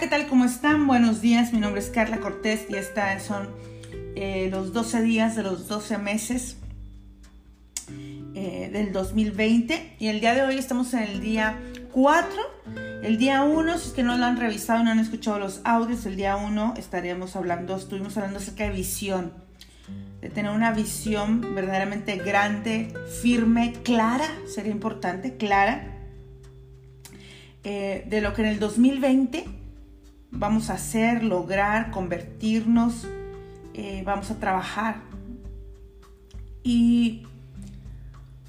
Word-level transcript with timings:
¿qué 0.00 0.08
tal? 0.08 0.26
¿Cómo 0.26 0.44
están? 0.44 0.88
Buenos 0.88 1.20
días, 1.20 1.52
mi 1.52 1.60
nombre 1.60 1.80
es 1.80 1.88
Carla 1.88 2.18
Cortés 2.18 2.66
y 2.68 2.74
estos 2.74 3.22
son 3.22 3.48
eh, 4.16 4.48
los 4.50 4.72
12 4.72 5.02
días 5.02 5.36
de 5.36 5.44
los 5.44 5.68
12 5.68 5.98
meses 5.98 6.56
eh, 8.34 8.70
del 8.72 8.92
2020 8.92 9.94
y 10.00 10.08
el 10.08 10.18
día 10.18 10.34
de 10.34 10.42
hoy 10.42 10.58
estamos 10.58 10.92
en 10.94 11.04
el 11.04 11.20
día 11.20 11.60
4. 11.92 12.28
El 13.04 13.18
día 13.18 13.44
1, 13.44 13.78
si 13.78 13.88
es 13.88 13.94
que 13.94 14.02
no 14.02 14.18
lo 14.18 14.24
han 14.24 14.36
revisado 14.36 14.80
y 14.80 14.84
no 14.84 14.90
han 14.90 14.98
escuchado 14.98 15.38
los 15.38 15.60
audios, 15.62 16.06
el 16.06 16.16
día 16.16 16.34
1 16.34 16.74
estaremos 16.76 17.36
hablando, 17.36 17.76
estuvimos 17.76 18.16
hablando 18.16 18.40
acerca 18.40 18.64
de 18.64 18.70
visión, 18.70 19.32
de 20.20 20.28
tener 20.28 20.50
una 20.50 20.72
visión 20.72 21.54
verdaderamente 21.54 22.16
grande, 22.16 22.92
firme, 23.22 23.74
clara, 23.84 24.26
sería 24.52 24.72
importante, 24.72 25.36
clara, 25.36 25.86
eh, 27.62 28.04
de 28.08 28.20
lo 28.20 28.34
que 28.34 28.42
en 28.42 28.48
el 28.48 28.58
2020 28.58 29.62
vamos 30.34 30.70
a 30.70 30.74
hacer, 30.74 31.22
lograr, 31.22 31.90
convertirnos, 31.90 33.06
eh, 33.72 34.02
vamos 34.04 34.30
a 34.30 34.38
trabajar. 34.38 34.96
Y 36.62 37.22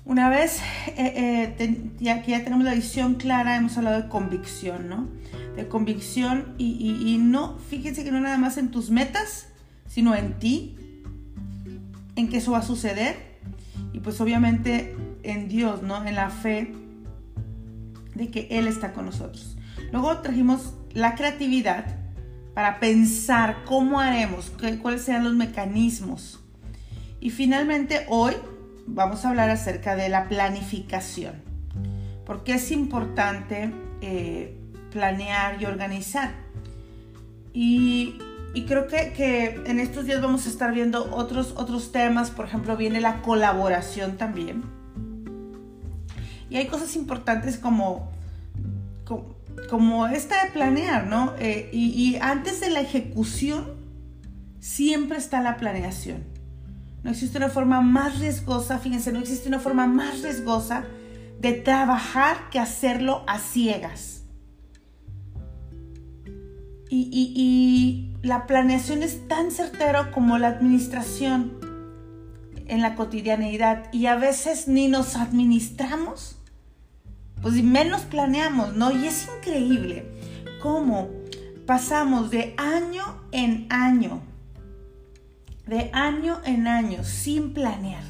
una 0.05 0.29
vez 0.29 0.61
eh, 0.97 1.55
eh, 1.57 1.91
ya 1.99 2.21
que 2.21 2.31
ya 2.31 2.43
tenemos 2.43 2.65
la 2.65 2.73
visión 2.73 3.15
clara, 3.15 3.55
hemos 3.55 3.77
hablado 3.77 4.01
de 4.01 4.09
convicción, 4.09 4.87
¿no? 4.87 5.07
De 5.55 5.67
convicción 5.67 6.53
y, 6.57 6.97
y, 7.05 7.17
no, 7.17 7.57
fíjense 7.69 8.03
que 8.03 8.11
no 8.11 8.19
nada 8.19 8.37
más 8.37 8.57
en 8.57 8.71
tus 8.71 8.89
metas, 8.89 9.47
sino 9.87 10.15
en 10.15 10.37
ti, 10.39 10.77
en 12.15 12.29
que 12.29 12.37
eso 12.37 12.51
va 12.51 12.59
a 12.59 12.63
suceder 12.63 13.15
y 13.93 13.99
pues 13.99 14.19
obviamente 14.21 14.95
en 15.23 15.47
Dios, 15.47 15.81
¿no? 15.81 16.05
En 16.05 16.15
la 16.15 16.29
fe 16.29 16.73
de 18.15 18.29
que 18.29 18.47
Él 18.51 18.67
está 18.67 18.93
con 18.93 19.05
nosotros. 19.05 19.57
Luego 19.91 20.17
trajimos 20.19 20.73
la 20.95 21.13
creatividad 21.13 21.85
para 22.55 22.79
pensar 22.79 23.63
cómo 23.65 23.99
haremos, 23.99 24.51
cuáles 24.81 25.03
serán 25.03 25.25
los 25.25 25.35
mecanismos. 25.35 26.39
Y 27.19 27.29
finalmente 27.29 28.05
hoy 28.07 28.33
vamos 28.87 29.25
a 29.25 29.29
hablar 29.29 29.49
acerca 29.49 29.95
de 29.95 30.09
la 30.09 30.29
planificación, 30.29 31.33
porque 32.25 32.53
es 32.53 32.71
importante 32.71 33.71
eh, 34.01 34.57
planear 34.89 35.61
y 35.61 35.65
organizar. 35.65 36.31
Y, 37.53 38.17
creo 38.67 38.87
que, 38.87 39.11
que, 39.11 39.61
en 39.65 39.79
estos 39.81 40.05
días 40.05 40.21
vamos 40.21 40.45
a 40.45 40.49
estar 40.49 40.73
viendo 40.73 41.13
otros, 41.13 41.53
otros 41.57 41.91
temas, 41.91 42.31
por 42.31 42.45
ejemplo, 42.45 42.77
viene 42.77 43.01
la 43.01 43.21
colaboración 43.21 44.15
también. 44.15 44.63
Y 46.49 46.55
hay 46.55 46.67
cosas 46.67 46.95
importantes 46.95 47.57
como 47.57 48.11
como 49.69 50.07
esta 50.07 50.45
de 50.45 50.51
planear, 50.51 51.07
¿no? 51.07 51.33
Eh, 51.39 51.69
y, 51.71 52.17
antes 52.21 52.59
de 52.59 52.69
la 52.69 52.81
ejecución, 52.81 53.65
siempre 54.59 55.17
está 55.17 55.41
la 55.41 55.57
planeación. 55.57 56.23
No 57.03 57.11
existe 57.11 57.37
una 57.37 57.49
forma 57.49 57.81
más 57.81 58.19
riesgosa, 58.19 58.79
fíjense, 58.79 59.11
no 59.11 59.19
existe 59.19 59.47
una 59.47 59.59
forma 59.59 59.87
más 59.87 60.21
riesgosa 60.21 60.85
de 61.39 61.53
trabajar 61.53 62.49
que 62.49 62.59
hacerlo 62.59 63.23
a 63.27 63.39
ciegas. 63.39 64.23
Y, 66.89 68.11
la 68.21 68.47
planeación 68.47 69.03
es 69.03 69.27
tan 69.27 69.51
certero 69.51 70.11
como 70.11 70.39
la 70.39 70.47
administración 70.47 71.59
en 72.65 72.81
la 72.81 72.95
cotidianeidad 72.95 73.93
y 73.93 74.07
a 74.07 74.15
veces 74.15 74.67
ni 74.67 74.87
nos 74.87 75.15
administramos 75.15 76.35
pues 77.45 77.61
menos 77.61 78.01
planeamos, 78.01 78.73
¿no? 78.73 78.89
Y 78.89 79.05
es 79.05 79.27
increíble 79.37 80.03
cómo 80.63 81.11
pasamos 81.67 82.31
de 82.31 82.55
año 82.57 83.03
en 83.31 83.67
año, 83.69 84.23
de 85.67 85.91
año 85.93 86.41
en 86.43 86.67
año, 86.67 87.03
sin 87.03 87.53
planear, 87.53 88.01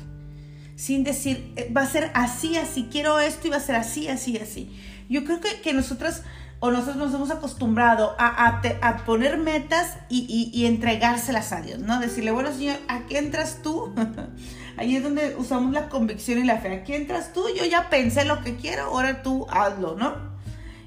sin 0.77 1.03
decir, 1.03 1.51
eh, 1.57 1.69
va 1.75 1.81
a 1.81 1.85
ser 1.85 2.11
así, 2.13 2.55
así, 2.55 2.87
quiero 2.89 3.19
esto 3.19 3.47
y 3.47 3.49
va 3.49 3.57
a 3.57 3.59
ser 3.59 3.75
así, 3.75 4.07
así, 4.07 4.37
así. 4.37 4.73
Yo 5.09 5.25
creo 5.25 5.41
que, 5.41 5.59
que 5.59 5.73
nosotras 5.73 6.23
o 6.61 6.71
nosotros 6.71 6.95
nos 6.95 7.13
hemos 7.13 7.29
acostumbrado 7.29 8.15
a, 8.17 8.61
a, 8.81 9.05
poner 9.05 9.37
metas 9.37 9.97
y, 10.07 10.49
y, 10.53 10.65
entregárselas 10.65 11.51
a 11.51 11.61
Dios, 11.61 11.79
¿no? 11.79 11.99
Decirle, 11.99 12.31
bueno, 12.31 12.53
Señor, 12.53 12.77
¿a 12.87 13.05
qué 13.05 13.17
entras 13.17 13.59
tú? 13.61 13.93
Ahí 14.77 14.95
es 14.95 15.03
donde 15.03 15.35
usamos 15.37 15.73
la 15.73 15.89
convicción 15.89 16.39
y 16.39 16.43
la 16.43 16.57
fe. 16.57 16.73
Aquí 16.73 16.93
entras 16.93 17.33
tú, 17.33 17.45
yo 17.57 17.65
ya 17.65 17.89
pensé 17.89 18.25
lo 18.25 18.41
que 18.41 18.55
quiero, 18.55 18.83
ahora 18.83 19.23
tú 19.23 19.47
hazlo, 19.49 19.95
¿no? 19.95 20.15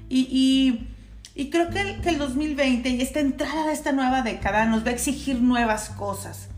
Y, 0.09 0.87
y 1.39 1.49
creo 1.49 1.69
que 1.69 1.79
el, 1.79 2.01
que 2.01 2.09
el 2.09 2.17
2020 2.17 2.89
y 2.89 3.01
esta 3.01 3.21
entrada 3.21 3.67
de 3.67 3.71
esta 3.71 3.93
nueva 3.93 4.23
década 4.23 4.65
nos 4.65 4.83
va 4.83 4.89
a 4.89 4.91
exigir 4.91 5.41
nuevas 5.41 5.89
cosas. 5.89 6.49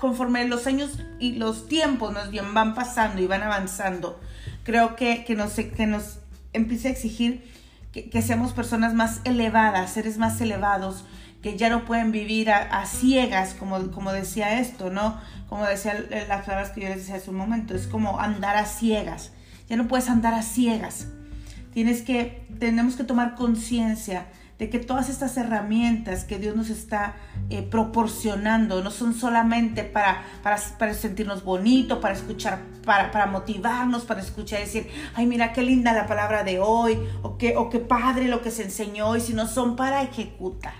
Conforme 0.00 0.46
los 0.48 0.66
años 0.66 0.98
y 1.20 1.32
los 1.32 1.68
tiempos 1.68 2.14
nos 2.14 2.30
van 2.54 2.74
pasando 2.74 3.20
y 3.20 3.26
van 3.26 3.42
avanzando, 3.42 4.18
creo 4.64 4.96
que, 4.96 5.24
que, 5.24 5.34
nos, 5.34 5.52
que 5.52 5.86
nos 5.86 6.20
empieza 6.54 6.88
a 6.88 6.90
exigir 6.92 7.50
que 7.92 8.22
seamos 8.22 8.54
personas 8.54 8.94
más 8.94 9.20
elevadas, 9.24 9.92
seres 9.92 10.16
más 10.16 10.40
elevados, 10.40 11.04
que 11.42 11.56
ya 11.58 11.68
no 11.68 11.84
pueden 11.84 12.12
vivir 12.12 12.50
a, 12.50 12.86
ciegas, 12.86 13.54
como, 13.54 13.90
como 13.90 14.12
decía 14.12 14.60
esto, 14.60 14.90
¿no? 14.90 15.20
Como 15.48 15.66
decía 15.66 15.94
las 16.28 16.44
palabras 16.46 16.70
que 16.70 16.82
yo 16.82 16.88
les 16.88 16.98
decía 16.98 17.16
hace 17.16 17.30
un 17.30 17.36
momento, 17.36 17.74
es 17.74 17.88
como 17.88 18.20
andar 18.20 18.56
a 18.56 18.64
ciegas. 18.64 19.32
Ya 19.68 19.76
no 19.76 19.88
puedes 19.88 20.08
andar 20.08 20.34
a 20.34 20.42
ciegas. 20.42 21.08
Tienes 21.74 22.02
que, 22.02 22.46
tenemos 22.60 22.94
que 22.94 23.02
tomar 23.02 23.34
conciencia 23.34 24.26
de 24.58 24.70
que 24.70 24.78
todas 24.78 25.08
estas 25.08 25.36
herramientas 25.36 26.22
que 26.22 26.38
Dios 26.38 26.54
nos 26.54 26.70
está 26.70 27.16
eh, 27.50 27.62
proporcionando 27.62 28.80
no 28.84 28.92
son 28.92 29.12
solamente 29.12 29.82
para, 29.82 30.22
para, 30.44 30.56
para 30.78 30.94
sentirnos 30.94 31.42
bonito, 31.42 32.00
para 32.00 32.14
escuchar, 32.14 32.60
para, 32.84 33.10
para, 33.10 33.26
motivarnos, 33.26 34.04
para 34.04 34.20
escuchar 34.20 34.60
decir, 34.60 34.88
ay, 35.16 35.26
mira 35.26 35.52
qué 35.52 35.62
linda 35.62 35.92
la 35.92 36.06
palabra 36.06 36.44
de 36.44 36.60
hoy, 36.60 36.96
o 37.22 37.36
qué, 37.36 37.56
o 37.56 37.68
qué 37.70 37.80
padre 37.80 38.28
lo 38.28 38.42
que 38.42 38.52
se 38.52 38.62
enseñó 38.62 39.08
hoy, 39.08 39.20
sino 39.20 39.48
son 39.48 39.74
para 39.74 40.02
ejecutar. 40.02 40.74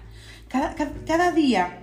Cada, 0.52 1.32
día, 1.32 1.80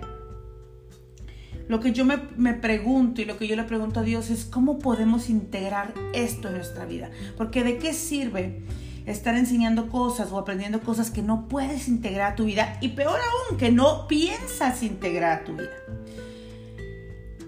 lo 1.66 1.80
que 1.80 1.90
yo 1.92 2.04
me, 2.04 2.18
me, 2.36 2.54
pregunto 2.54 3.20
y 3.20 3.24
lo 3.24 3.36
que 3.36 3.48
yo 3.48 3.56
le 3.56 3.64
pregunto 3.64 3.98
a 3.98 4.02
Dios 4.04 4.30
es 4.30 4.44
cómo 4.44 4.78
podemos 4.78 5.28
integrar 5.28 5.92
esto 6.14 6.46
en 6.46 6.54
nuestra 6.54 6.84
vida. 6.84 7.10
Porque 7.36 7.64
de 7.64 7.78
qué 7.78 7.92
sirve 7.92 8.62
estar 9.06 9.34
enseñando 9.34 9.88
cosas 9.88 10.30
o 10.30 10.38
aprendiendo 10.38 10.82
cosas 10.82 11.10
que 11.10 11.20
no 11.20 11.48
puedes 11.48 11.88
integrar 11.88 12.32
a 12.32 12.36
tu 12.36 12.44
vida 12.44 12.78
y 12.80 12.90
peor 12.90 13.18
aún, 13.18 13.58
que 13.58 13.72
no 13.72 14.06
piensas 14.06 14.84
integrar 14.84 15.40
a 15.40 15.44
tu 15.44 15.54
vida. 15.54 15.70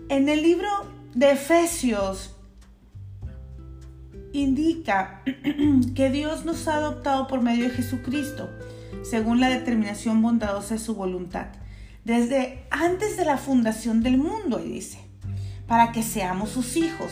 En 0.09 0.29
el 0.29 0.43
libro 0.43 0.69
de 1.15 1.31
Efesios 1.31 2.35
indica 4.33 5.23
que 5.95 6.11
Dios 6.11 6.45
nos 6.45 6.67
ha 6.67 6.79
adoptado 6.79 7.29
por 7.29 7.43
medio 7.43 7.69
de 7.69 7.71
Jesucristo 7.71 8.51
según 9.03 9.41
la 9.41 9.49
determinación 9.49 10.23
bondadosa 10.23 10.75
de 10.75 10.81
su 10.81 10.95
voluntad, 10.95 11.47
desde 12.05 12.65
antes 12.71 13.17
de 13.17 13.25
la 13.25 13.39
fundación 13.39 14.03
del 14.03 14.19
mundo, 14.19 14.61
y 14.65 14.71
dice, 14.71 14.99
para 15.67 15.93
que 15.93 16.03
seamos 16.03 16.51
sus 16.51 16.77
hijos. 16.77 17.11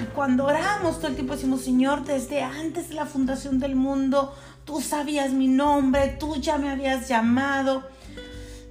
Y 0.00 0.04
cuando 0.14 0.46
oramos 0.46 0.98
todo 0.98 1.08
el 1.08 1.14
tiempo 1.14 1.34
decimos, 1.34 1.62
Señor, 1.62 2.04
desde 2.04 2.42
antes 2.42 2.88
de 2.88 2.94
la 2.94 3.06
fundación 3.06 3.58
del 3.58 3.76
mundo, 3.76 4.34
tú 4.64 4.80
sabías 4.80 5.32
mi 5.32 5.48
nombre, 5.48 6.16
tú 6.18 6.36
ya 6.36 6.58
me 6.58 6.70
habías 6.70 7.08
llamado. 7.08 7.82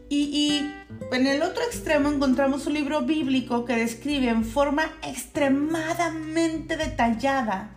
Y, 0.10 0.24
y, 0.24 0.74
en 1.12 1.28
el 1.28 1.42
otro 1.42 1.64
extremo 1.64 2.10
encontramos 2.10 2.68
un 2.68 2.74
libro 2.74 3.02
bíblico 3.02 3.66
que 3.66 3.76
describe 3.76 4.30
en 4.30 4.46
forma 4.46 4.84
extremadamente 5.02 6.78
detallada 6.78 7.72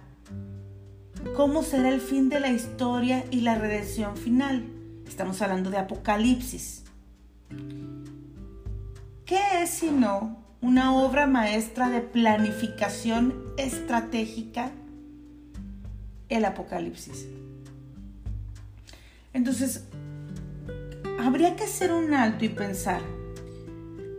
cómo 1.35 1.63
será 1.63 1.89
el 1.91 2.01
fin 2.01 2.29
de 2.29 2.41
la 2.41 2.51
historia 2.51 3.25
y 3.31 3.41
la 3.41 3.57
redención 3.57 4.17
final. 4.17 4.65
Estamos 5.07 5.41
hablando 5.43 5.71
de 5.71 5.79
Apocalipsis. 5.79 6.85
¿Qué 9.25 9.41
es 9.63 9.71
sino 9.71 10.45
una 10.61 10.95
obra 10.95 11.27
maestra 11.27 11.91
de 11.91 12.01
planificación 12.01 13.35
estratégica? 13.57 14.71
El 16.29 16.45
Apocalipsis. 16.45 17.27
Entonces, 19.33 19.85
habría 21.21 21.57
que 21.57 21.65
hacer 21.65 21.93
un 21.93 22.15
alto 22.15 22.45
y 22.45 22.49
pensar 22.49 23.01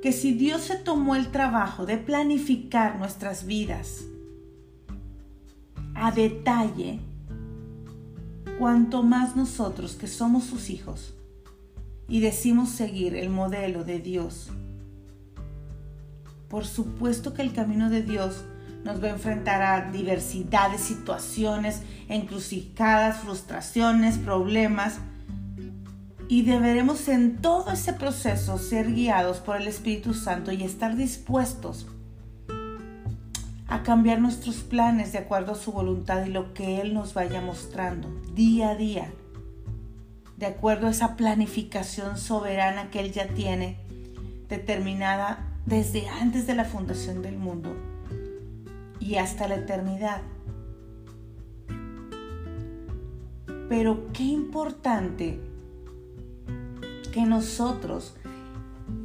que 0.02 0.12
si 0.12 0.34
Dios 0.34 0.62
se 0.62 0.76
tomó 0.76 1.16
el 1.16 1.32
trabajo 1.32 1.86
de 1.86 1.98
planificar 1.98 2.98
nuestras 2.98 3.46
vidas 3.46 4.04
a 6.00 6.12
detalle, 6.12 7.00
cuanto 8.60 9.04
más 9.04 9.36
nosotros 9.36 9.96
que 9.96 10.08
somos 10.08 10.44
sus 10.44 10.70
hijos 10.70 11.14
y 12.08 12.20
decimos 12.20 12.70
seguir 12.70 13.16
el 13.16 13.30
modelo 13.30 13.84
de 13.84 14.00
Dios. 14.00 14.50
Por 16.50 16.66
supuesto 16.66 17.34
que 17.34 17.42
el 17.42 17.52
camino 17.52 17.90
de 17.90 18.04
Dios 18.04 18.46
nos 18.84 19.04
va 19.04 19.08
a 19.08 19.12
enfrentar 19.12 19.62
a 19.62 19.92
diversidad 19.92 20.72
de 20.72 20.78
situaciones, 20.78 21.82
encrucijadas, 22.08 23.18
frustraciones, 23.18 24.18
problemas, 24.18 25.00
Y 26.30 26.42
deberemos 26.42 27.08
en 27.08 27.38
todo 27.38 27.72
ese 27.72 27.94
proceso 27.94 28.58
ser 28.58 28.94
guiados 28.94 29.38
por 29.38 29.56
el 29.56 29.66
Espíritu 29.66 30.14
Santo 30.14 30.52
y 30.52 30.62
estar 30.62 30.98
dispuestos 30.98 31.88
a 33.68 33.84
cambiar 33.84 34.22
nuestros 34.22 34.58
planes 34.58 35.12
de 35.12 35.20
acuerdo 35.20 35.52
a 35.52 35.56
su 35.56 35.72
voluntad 35.72 36.26
y 36.26 36.30
lo 36.30 36.54
que 36.54 36.80
Él 36.82 36.94
nos 36.94 37.14
vaya 37.14 37.42
mostrando 37.42 38.10
día 38.34 38.70
a 38.72 38.76
día, 38.76 39.12
de 40.38 40.46
acuerdo 40.46 40.88
a 40.88 40.92
esa 40.92 41.18
planificación 41.18 42.18
soberana 42.18 42.90
que 42.90 43.02
Él 43.02 43.12
ya 43.12 43.28
tiene 43.28 43.78
determinada 44.48 45.46
desde 45.66 46.08
antes 46.08 46.48
de 46.48 46.56
la 46.56 46.64
fundación 46.64 47.22
del 47.22 47.38
mundo 47.38 47.76
y 49.02 49.16
hasta 49.16 49.48
la 49.50 49.56
eternidad. 49.56 50.22
Pero 53.68 54.08
qué 54.14 54.24
importante 54.24 55.42
que 57.12 57.26
nosotros, 57.26 58.16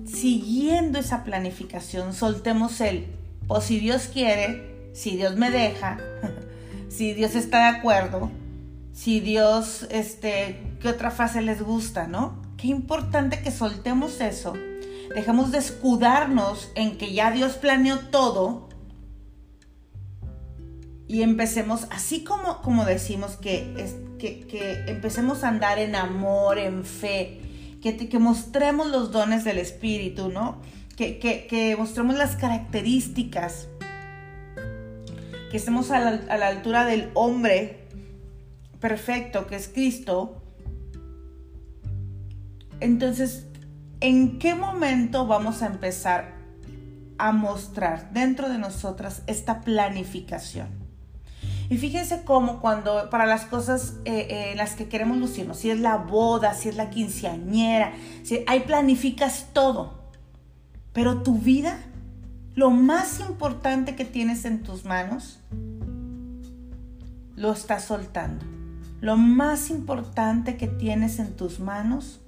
siguiendo 0.04 1.00
esa 1.00 1.24
planificación, 1.24 2.14
soltemos 2.14 2.80
el, 2.80 3.08
o 3.48 3.60
si 3.60 3.78
Dios 3.78 4.08
quiere, 4.12 4.90
si 4.92 5.16
Dios 5.16 5.36
me 5.36 5.50
deja, 5.50 5.98
si 6.88 7.14
Dios 7.14 7.34
está 7.34 7.70
de 7.70 7.78
acuerdo, 7.78 8.30
si 8.92 9.20
Dios, 9.20 9.86
este, 9.90 10.76
qué 10.80 10.88
otra 10.88 11.10
fase 11.10 11.40
les 11.40 11.62
gusta, 11.62 12.06
¿no? 12.06 12.40
Qué 12.56 12.68
importante 12.68 13.40
que 13.40 13.50
soltemos 13.50 14.20
eso, 14.20 14.54
dejemos 15.14 15.52
de 15.52 15.58
escudarnos 15.58 16.70
en 16.74 16.98
que 16.98 17.12
ya 17.12 17.30
Dios 17.30 17.54
planeó 17.54 17.98
todo 17.98 18.68
y 21.08 21.22
empecemos, 21.22 21.86
así 21.90 22.24
como, 22.24 22.62
como 22.62 22.84
decimos 22.84 23.32
que, 23.36 23.74
es, 23.76 23.96
que, 24.18 24.84
empecemos 24.86 25.44
a 25.44 25.48
andar 25.48 25.78
en 25.78 25.94
amor, 25.94 26.58
en 26.58 26.84
fe, 26.84 27.40
que, 27.82 27.96
que 27.96 28.18
mostremos 28.18 28.86
los 28.88 29.10
dones 29.12 29.44
del 29.44 29.58
Espíritu, 29.58 30.28
¿no? 30.28 30.60
Que, 31.02 31.48
que, 31.48 31.74
mostremos 31.76 32.14
las 32.16 32.36
características, 32.36 33.66
que 35.50 35.56
estemos 35.56 35.90
a 35.90 35.98
la, 35.98 36.46
altura 36.46 36.84
del 36.84 37.10
hombre 37.14 37.88
perfecto 38.78 39.48
que 39.48 39.56
es 39.56 39.66
Cristo. 39.66 40.40
Entonces, 42.78 43.48
¿en 43.98 44.38
qué 44.38 44.54
momento 44.54 45.26
vamos 45.26 45.62
a 45.62 45.66
empezar 45.66 46.34
a 47.18 47.32
mostrar 47.32 48.12
dentro 48.12 48.48
de 48.48 48.58
nosotras 48.58 49.24
esta 49.26 49.62
planificación? 49.62 50.68
Y 51.68 51.78
fíjense 51.78 52.22
cómo 52.22 52.60
cuando 52.60 53.10
para 53.10 53.26
las 53.26 53.46
cosas 53.46 53.94
eh, 54.04 54.28
eh, 54.30 54.54
las 54.54 54.76
que 54.76 54.88
queremos 54.88 55.18
lucirnos, 55.18 55.58
si 55.58 55.70
es 55.70 55.80
la 55.80 55.96
boda, 55.96 56.54
si 56.54 56.68
es 56.68 56.76
la 56.76 56.90
quinceañera, 56.90 57.92
si 58.22 58.44
ahí 58.46 58.60
planificas 58.60 59.48
todo. 59.52 60.01
Pero 60.92 61.22
tu 61.22 61.38
vida, 61.38 61.78
lo 62.54 62.70
más 62.70 63.20
importante 63.20 63.96
que 63.96 64.04
tienes 64.04 64.44
en 64.44 64.62
tus 64.62 64.84
manos, 64.84 65.40
lo 67.36 67.52
estás 67.52 67.84
soltando. 67.84 68.44
Lo 69.00 69.16
más 69.16 69.70
importante 69.70 70.56
que 70.56 70.68
tienes 70.68 71.18
en 71.18 71.34
tus 71.34 71.60
manos, 71.60 72.20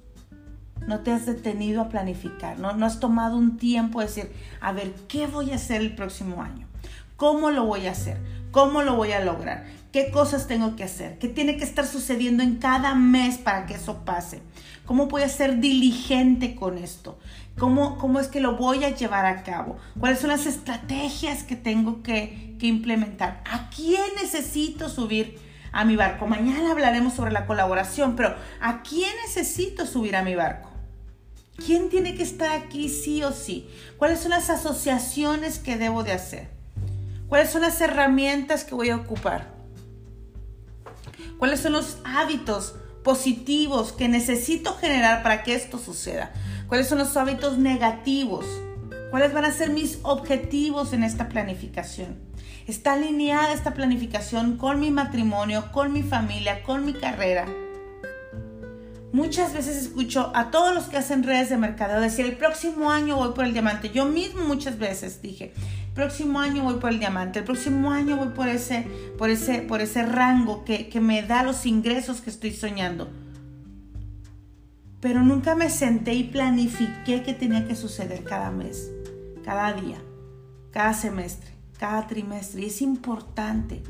no 0.87 0.99
te 0.99 1.11
has 1.11 1.25
detenido 1.25 1.81
a 1.81 1.89
planificar, 1.89 2.59
no, 2.59 2.73
no 2.73 2.85
has 2.85 2.99
tomado 2.99 3.37
un 3.37 3.57
tiempo 3.57 3.99
de 3.99 4.07
decir, 4.07 4.31
a 4.59 4.71
ver, 4.71 4.93
¿qué 5.07 5.25
voy 5.25 5.51
a 5.51 5.55
hacer 5.55 5.81
el 5.81 5.95
próximo 5.95 6.43
año? 6.43 6.67
¿Cómo 7.15 7.49
lo 7.49 7.65
voy 7.65 7.87
a 7.87 7.91
hacer? 7.91 8.17
¿Cómo 8.51 8.81
lo 8.81 8.95
voy 8.95 9.13
a 9.13 9.23
lograr? 9.23 9.65
¿Qué 9.91 10.11
cosas 10.11 10.47
tengo 10.47 10.75
que 10.75 10.83
hacer? 10.83 11.17
¿Qué 11.17 11.29
tiene 11.29 11.55
que 11.55 11.63
estar 11.63 11.87
sucediendo 11.87 12.43
en 12.43 12.55
cada 12.55 12.93
mes 12.93 13.37
para 13.37 13.65
que 13.65 13.75
eso 13.75 14.03
pase? 14.03 14.41
¿Cómo 14.85 15.07
voy 15.07 15.23
a 15.23 15.29
ser 15.29 15.59
diligente 15.59 16.55
con 16.55 16.77
esto? 16.77 17.17
¿Cómo, 17.57 17.97
¿Cómo 17.97 18.19
es 18.19 18.27
que 18.27 18.41
lo 18.41 18.57
voy 18.57 18.83
a 18.83 18.93
llevar 18.93 19.25
a 19.25 19.43
cabo? 19.43 19.77
¿Cuáles 19.97 20.19
son 20.19 20.29
las 20.29 20.45
estrategias 20.45 21.43
que 21.43 21.55
tengo 21.55 22.03
que, 22.03 22.43
implementar? 22.59 23.43
¿A 23.45 23.69
quién 23.69 24.01
necesito 24.19 24.89
subir 24.89 25.39
a 25.71 25.85
mi 25.85 25.95
barco? 25.95 26.25
Mañana 26.25 26.71
hablaremos 26.71 27.13
sobre 27.13 27.31
la 27.31 27.45
colaboración, 27.45 28.15
pero 28.15 28.35
¿a 28.59 28.81
quién 28.81 29.11
necesito 29.23 29.85
subir 29.85 30.15
a 30.15 30.23
mi 30.23 30.35
barco? 30.35 30.71
¿Quién 31.63 31.89
tiene 31.89 32.15
que 32.15 32.23
estar 32.23 32.51
aquí 32.51 32.89
sí 32.89 33.23
o 33.23 33.31
sí? 33.31 33.69
¿Cuáles 33.97 34.19
son 34.19 34.31
las 34.31 34.49
asociaciones 34.49 35.59
que 35.59 35.77
debo 35.77 36.03
de 36.03 36.13
hacer? 36.13 36.49
¿Cuáles 37.29 37.51
son 37.51 37.61
las 37.61 37.79
herramientas 37.79 38.63
que 38.63 38.75
voy 38.75 38.89
a 38.89 38.97
ocupar? 38.97 39.53
¿Cuáles 41.37 41.59
son 41.59 41.73
los 41.73 41.99
hábitos 42.03 42.75
positivos 43.03 43.91
que 43.93 44.09
necesito 44.09 44.75
generar 44.75 45.21
para 45.23 45.43
que 45.43 45.53
esto 45.53 45.77
suceda? 45.77 46.33
¿Cuáles 46.67 46.87
son 46.87 46.97
los 46.97 47.15
hábitos 47.15 47.59
negativos? 47.59 48.45
¿Cuáles 49.11 49.33
van 49.33 49.45
a 49.45 49.51
ser 49.51 49.69
mis 49.69 49.99
objetivos 50.01 50.93
en 50.93 51.03
esta 51.03 51.29
planificación? 51.29 52.17
¿Está 52.65 52.93
alineada 52.93 53.53
esta 53.53 53.75
planificación 53.75 54.57
con 54.57 54.79
mi 54.79 54.89
matrimonio, 54.89 55.71
con 55.71 55.93
mi 55.93 56.01
familia, 56.01 56.63
con 56.63 56.83
mi 56.83 56.93
carrera? 56.93 57.45
Muchas 59.13 59.53
veces 59.53 59.77
escucho 59.77 60.31
a 60.33 60.49
todos 60.49 60.73
los 60.73 60.85
que 60.85 60.97
hacen 60.97 61.21
redes 61.21 61.49
de 61.49 61.57
mercadeo 61.57 62.01
decir, 62.01 62.25
el 62.25 62.35
próximo 62.35 62.89
año 62.89 63.15
voy 63.15 63.33
por 63.33 63.45
el 63.45 63.53
diamante. 63.53 63.91
Yo 63.91 64.05
mismo 64.05 64.43
muchas 64.43 64.79
veces 64.79 65.21
dije, 65.21 65.53
próximo 65.93 66.39
año 66.39 66.63
voy 66.63 66.75
por 66.75 66.89
el 66.89 66.97
diamante, 66.97 67.39
el 67.39 67.45
próximo 67.45 67.91
año 67.91 68.17
voy 68.17 68.29
por 68.29 68.49
ese, 68.49 68.87
por 69.19 69.29
ese, 69.29 69.61
por 69.61 69.81
ese 69.81 70.03
rango 70.03 70.65
que, 70.65 70.89
que 70.89 70.99
me 70.99 71.21
da 71.21 71.43
los 71.43 71.67
ingresos 71.67 72.21
que 72.21 72.31
estoy 72.31 72.53
soñando. 72.53 73.07
Pero 75.05 75.21
nunca 75.21 75.53
me 75.53 75.69
senté 75.69 76.15
y 76.15 76.23
planifiqué 76.23 77.21
qué 77.21 77.33
tenía 77.33 77.67
que 77.67 77.75
suceder 77.75 78.23
cada 78.23 78.49
mes, 78.49 78.91
cada 79.43 79.71
día, 79.73 79.99
cada 80.71 80.95
semestre, 80.95 81.51
cada 81.77 82.07
trimestre. 82.07 82.63
Y 82.63 82.65
es 82.65 82.81
importante. 82.81 83.83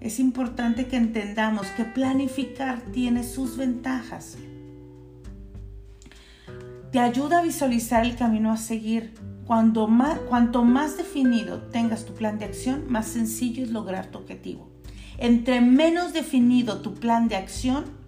Es 0.00 0.18
importante 0.18 0.88
que 0.88 0.96
entendamos 0.96 1.68
que 1.68 1.84
planificar 1.84 2.80
tiene 2.92 3.22
sus 3.22 3.56
ventajas. 3.56 4.36
Te 6.90 6.98
ayuda 6.98 7.38
a 7.38 7.42
visualizar 7.42 8.04
el 8.04 8.16
camino 8.16 8.50
a 8.50 8.56
seguir 8.56 9.14
cuanto 9.44 9.86
más 9.86 10.96
definido 10.96 11.62
tengas 11.70 12.04
tu 12.04 12.12
plan 12.12 12.40
de 12.40 12.46
acción, 12.46 12.86
más 12.88 13.06
sencillo 13.06 13.62
es 13.62 13.70
lograr 13.70 14.06
tu 14.06 14.18
objetivo. 14.18 14.68
Entre 15.18 15.60
menos 15.60 16.12
definido 16.12 16.80
tu 16.80 16.94
plan 16.94 17.28
de 17.28 17.36
acción, 17.36 18.04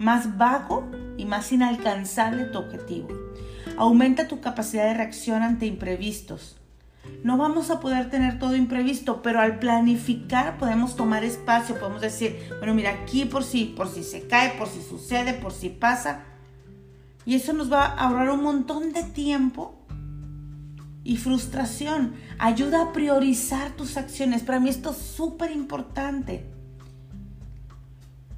más 0.00 0.38
vago 0.38 0.90
y 1.18 1.26
más 1.26 1.52
inalcanzable 1.52 2.46
tu 2.46 2.58
objetivo. 2.58 3.08
Aumenta 3.76 4.28
tu 4.28 4.40
capacidad 4.40 4.86
de 4.86 4.94
reacción 4.94 5.42
ante 5.42 5.66
imprevistos. 5.66 6.56
No 7.22 7.36
vamos 7.36 7.70
a 7.70 7.80
poder 7.80 8.08
tener 8.08 8.38
todo 8.38 8.56
imprevisto, 8.56 9.20
pero 9.20 9.40
al 9.40 9.58
planificar 9.58 10.56
podemos 10.56 10.96
tomar 10.96 11.22
espacio, 11.22 11.78
podemos 11.78 12.00
decir, 12.00 12.38
bueno, 12.58 12.72
mira, 12.72 12.90
aquí 12.90 13.26
por 13.26 13.44
si, 13.44 13.66
por 13.66 13.88
si 13.88 14.02
se 14.02 14.26
cae, 14.26 14.56
por 14.56 14.68
si 14.68 14.80
sucede, 14.82 15.34
por 15.34 15.52
si 15.52 15.68
pasa. 15.68 16.24
Y 17.26 17.34
eso 17.34 17.52
nos 17.52 17.70
va 17.70 17.84
a 17.84 18.06
ahorrar 18.06 18.30
un 18.30 18.42
montón 18.42 18.94
de 18.94 19.02
tiempo 19.02 19.84
y 21.04 21.18
frustración. 21.18 22.14
Ayuda 22.38 22.84
a 22.84 22.92
priorizar 22.94 23.72
tus 23.72 23.98
acciones. 23.98 24.42
Para 24.42 24.60
mí 24.60 24.70
esto 24.70 24.92
es 24.92 24.96
súper 24.96 25.50
importante. 25.50 26.46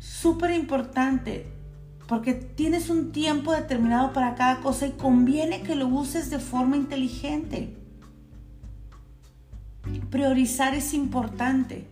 Súper 0.00 0.50
importante. 0.50 1.51
Porque 2.12 2.34
tienes 2.34 2.90
un 2.90 3.10
tiempo 3.10 3.54
determinado 3.54 4.12
para 4.12 4.34
cada 4.34 4.60
cosa 4.60 4.86
y 4.86 4.90
conviene 4.90 5.62
que 5.62 5.74
lo 5.74 5.86
uses 5.86 6.28
de 6.28 6.38
forma 6.38 6.76
inteligente. 6.76 7.74
Priorizar 10.10 10.74
es 10.74 10.92
importante. 10.92 11.88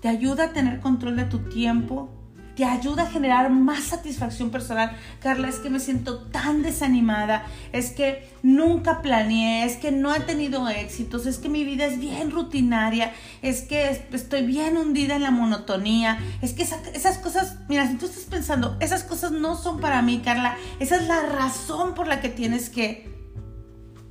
Te 0.00 0.06
ayuda 0.06 0.44
a 0.44 0.52
tener 0.52 0.78
control 0.78 1.16
de 1.16 1.24
tu 1.24 1.40
tiempo, 1.40 2.08
te 2.56 2.64
ayuda 2.64 3.02
a 3.02 3.10
generar 3.10 3.50
más 3.50 3.84
satisfacción 3.84 4.50
personal. 4.50 4.96
Carla, 5.20 5.48
es 5.48 5.56
que 5.56 5.68
me 5.68 5.78
siento 5.78 6.18
tan 6.18 6.62
desanimada, 6.62 7.44
es 7.72 7.90
que 7.90 8.28
nunca 8.42 9.02
planeé, 9.02 9.64
es 9.64 9.76
que 9.76 9.92
no 9.92 10.14
he 10.14 10.20
tenido 10.20 10.66
éxitos, 10.68 11.26
es 11.26 11.36
que 11.36 11.50
mi 11.50 11.64
vida 11.64 11.84
es 11.84 12.00
bien 12.00 12.30
rutinaria, 12.30 13.12
es 13.42 13.60
que 13.60 14.06
estoy 14.10 14.46
bien 14.46 14.78
hundida 14.78 15.16
en 15.16 15.22
la 15.22 15.30
monotonía, 15.30 16.18
es 16.40 16.54
que 16.54 16.62
esas 16.62 17.18
cosas, 17.18 17.58
mira, 17.68 17.86
si 17.86 17.96
tú 17.96 18.06
estás 18.06 18.24
pensando, 18.24 18.76
esas 18.80 19.04
cosas 19.04 19.32
no 19.32 19.54
son 19.56 19.78
para 19.78 20.00
mí, 20.00 20.22
Carla, 20.24 20.56
esa 20.80 20.96
es 20.96 21.06
la 21.06 21.20
razón 21.20 21.94
por 21.94 22.08
la 22.08 22.22
que 22.22 22.30
tienes 22.30 22.70
que, 22.70 23.14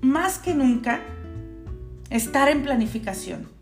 más 0.02 0.38
que 0.38 0.54
nunca, 0.54 1.02
estar 2.12 2.48
en 2.50 2.62
planificación 2.62 3.55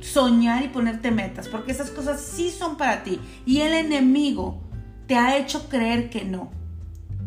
soñar 0.00 0.64
y 0.64 0.68
ponerte 0.68 1.10
metas, 1.10 1.48
porque 1.48 1.72
esas 1.72 1.90
cosas 1.90 2.20
sí 2.20 2.50
son 2.50 2.76
para 2.76 3.02
ti. 3.02 3.20
Y 3.46 3.60
el 3.60 3.72
enemigo 3.72 4.60
te 5.06 5.16
ha 5.16 5.36
hecho 5.36 5.68
creer 5.68 6.10
que 6.10 6.24
no. 6.24 6.50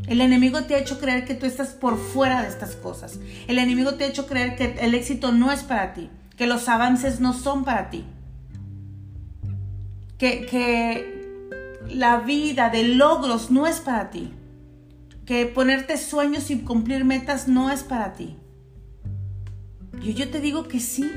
El 0.08 0.20
enemigo 0.20 0.63
te 0.63 0.75
ha 0.75 0.80
hecho 0.80 1.00
creer 1.00 1.25
que 1.25 1.34
tú 1.34 1.46
estás 1.46 1.70
por 1.70 1.98
fuera 1.98 2.42
de 2.42 2.50
estas 2.50 2.75
cosas. 2.75 3.20
El 3.48 3.58
enemigo 3.58 3.94
te 3.96 4.03
ha 4.03 4.08
hecho 4.08 4.27
creer 4.27 4.56
que 4.56 4.75
el 4.82 4.94
éxito 4.96 5.32
no 5.32 5.51
es 5.51 5.63
para 5.63 5.94
ti, 5.94 6.10
que 6.36 6.46
los 6.46 6.68
avances 6.68 7.20
no 7.20 7.34
son 7.34 7.63
para 7.63 7.89
ti. 7.89 8.03
Que, 10.18 10.46
que 10.46 11.24
la 11.89 12.20
vida 12.20 12.70
de 12.70 12.84
logros 12.84 13.50
no 13.50 13.65
es 13.65 13.80
para 13.80 14.10
ti. 14.10 14.32
Que 15.25 15.46
ponerte 15.46 15.98
sueños 15.98 16.51
y 16.51 16.60
cumplir 16.60 17.06
metas 17.06 17.48
no 17.48 17.72
es 17.72 17.84
para 17.84 18.13
ti. 18.13 18.36
Yo, 20.01 20.12
yo 20.12 20.30
te 20.30 20.42
digo 20.42 20.68
que 20.68 20.82
sí, 20.82 21.10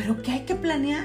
pero 0.00 0.22
que 0.22 0.32
hay 0.32 0.40
que 0.46 0.54
planear, 0.54 1.04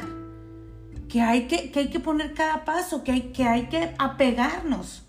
que 1.10 1.22
hay 1.22 1.48
que, 1.48 1.70
que 1.70 1.80
hay 1.82 1.90
que 1.90 2.00
poner 2.00 2.34
cada 2.34 2.64
paso, 2.64 3.04
que 3.04 3.12
hay, 3.12 3.22
que 3.34 3.44
hay 3.44 3.68
que 3.68 3.94
apegarnos, 4.00 5.04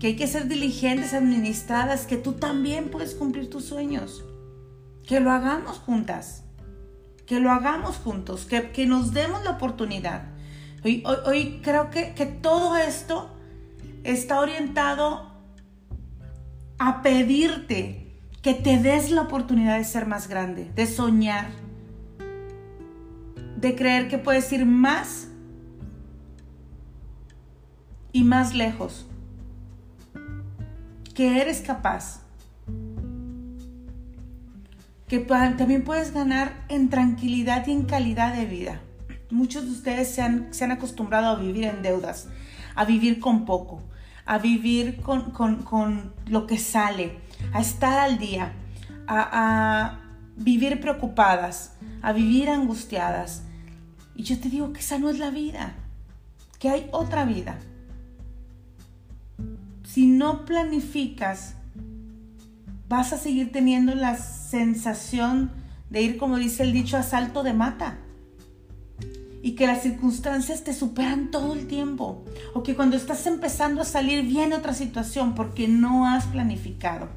que 0.00 0.08
hay 0.08 0.16
que 0.16 0.26
ser 0.26 0.48
diligentes, 0.48 1.14
administradas, 1.14 2.04
que 2.04 2.16
tú 2.16 2.32
también 2.32 2.90
puedes 2.90 3.14
cumplir 3.14 3.48
tus 3.48 3.64
sueños. 3.66 4.24
Que 5.06 5.20
lo 5.20 5.30
hagamos 5.30 5.78
juntas, 5.78 6.42
que 7.26 7.38
lo 7.38 7.52
hagamos 7.52 7.98
juntos, 7.98 8.44
que, 8.44 8.72
que 8.72 8.86
nos 8.86 9.14
demos 9.14 9.44
la 9.44 9.52
oportunidad. 9.52 10.24
Hoy, 10.84 11.04
hoy, 11.06 11.16
hoy 11.26 11.60
creo 11.62 11.90
que, 11.90 12.12
que 12.14 12.26
todo 12.26 12.76
esto 12.76 13.30
está 14.02 14.40
orientado 14.40 15.30
a 16.80 17.02
pedirte 17.02 18.18
que 18.42 18.54
te 18.54 18.78
des 18.78 19.12
la 19.12 19.22
oportunidad 19.22 19.78
de 19.78 19.84
ser 19.84 20.06
más 20.06 20.26
grande, 20.26 20.72
de 20.74 20.86
soñar, 20.88 21.67
de 23.60 23.74
creer 23.74 24.08
que 24.08 24.18
puedes 24.18 24.52
ir 24.52 24.64
más 24.64 25.26
y 28.12 28.22
más 28.22 28.54
lejos, 28.54 29.06
que 31.14 31.40
eres 31.40 31.60
capaz, 31.60 32.20
que 35.08 35.18
también 35.18 35.82
puedes 35.82 36.12
ganar 36.12 36.64
en 36.68 36.88
tranquilidad 36.88 37.66
y 37.66 37.72
en 37.72 37.82
calidad 37.82 38.34
de 38.34 38.44
vida. 38.44 38.80
Muchos 39.30 39.64
de 39.64 39.72
ustedes 39.72 40.08
se 40.08 40.22
han, 40.22 40.54
se 40.54 40.64
han 40.64 40.70
acostumbrado 40.70 41.26
a 41.26 41.34
vivir 41.36 41.64
en 41.64 41.82
deudas, 41.82 42.28
a 42.76 42.84
vivir 42.84 43.18
con 43.18 43.44
poco, 43.44 43.82
a 44.24 44.38
vivir 44.38 45.00
con, 45.00 45.32
con, 45.32 45.62
con 45.64 46.12
lo 46.26 46.46
que 46.46 46.58
sale, 46.58 47.18
a 47.52 47.60
estar 47.60 47.98
al 47.98 48.18
día, 48.18 48.52
a, 49.08 49.28
a 49.32 50.00
vivir 50.36 50.80
preocupadas, 50.80 51.72
a 52.02 52.12
vivir 52.12 52.48
angustiadas. 52.50 53.42
Y 54.18 54.24
yo 54.24 54.38
te 54.40 54.48
digo 54.48 54.72
que 54.72 54.80
esa 54.80 54.98
no 54.98 55.10
es 55.10 55.20
la 55.20 55.30
vida, 55.30 55.76
que 56.58 56.68
hay 56.68 56.88
otra 56.90 57.24
vida. 57.24 57.56
Si 59.84 60.08
no 60.08 60.44
planificas, 60.44 61.54
vas 62.88 63.12
a 63.12 63.16
seguir 63.16 63.52
teniendo 63.52 63.94
la 63.94 64.16
sensación 64.16 65.52
de 65.88 66.02
ir, 66.02 66.18
como 66.18 66.36
dice 66.36 66.64
el 66.64 66.72
dicho, 66.72 66.96
a 66.96 67.04
salto 67.04 67.44
de 67.44 67.54
mata 67.54 67.98
y 69.40 69.52
que 69.52 69.68
las 69.68 69.82
circunstancias 69.82 70.64
te 70.64 70.74
superan 70.74 71.30
todo 71.30 71.52
el 71.52 71.68
tiempo 71.68 72.24
o 72.54 72.64
que 72.64 72.74
cuando 72.74 72.96
estás 72.96 73.24
empezando 73.28 73.82
a 73.82 73.84
salir 73.84 74.24
viene 74.24 74.56
otra 74.56 74.74
situación 74.74 75.36
porque 75.36 75.68
no 75.68 76.08
has 76.08 76.26
planificado. 76.26 77.08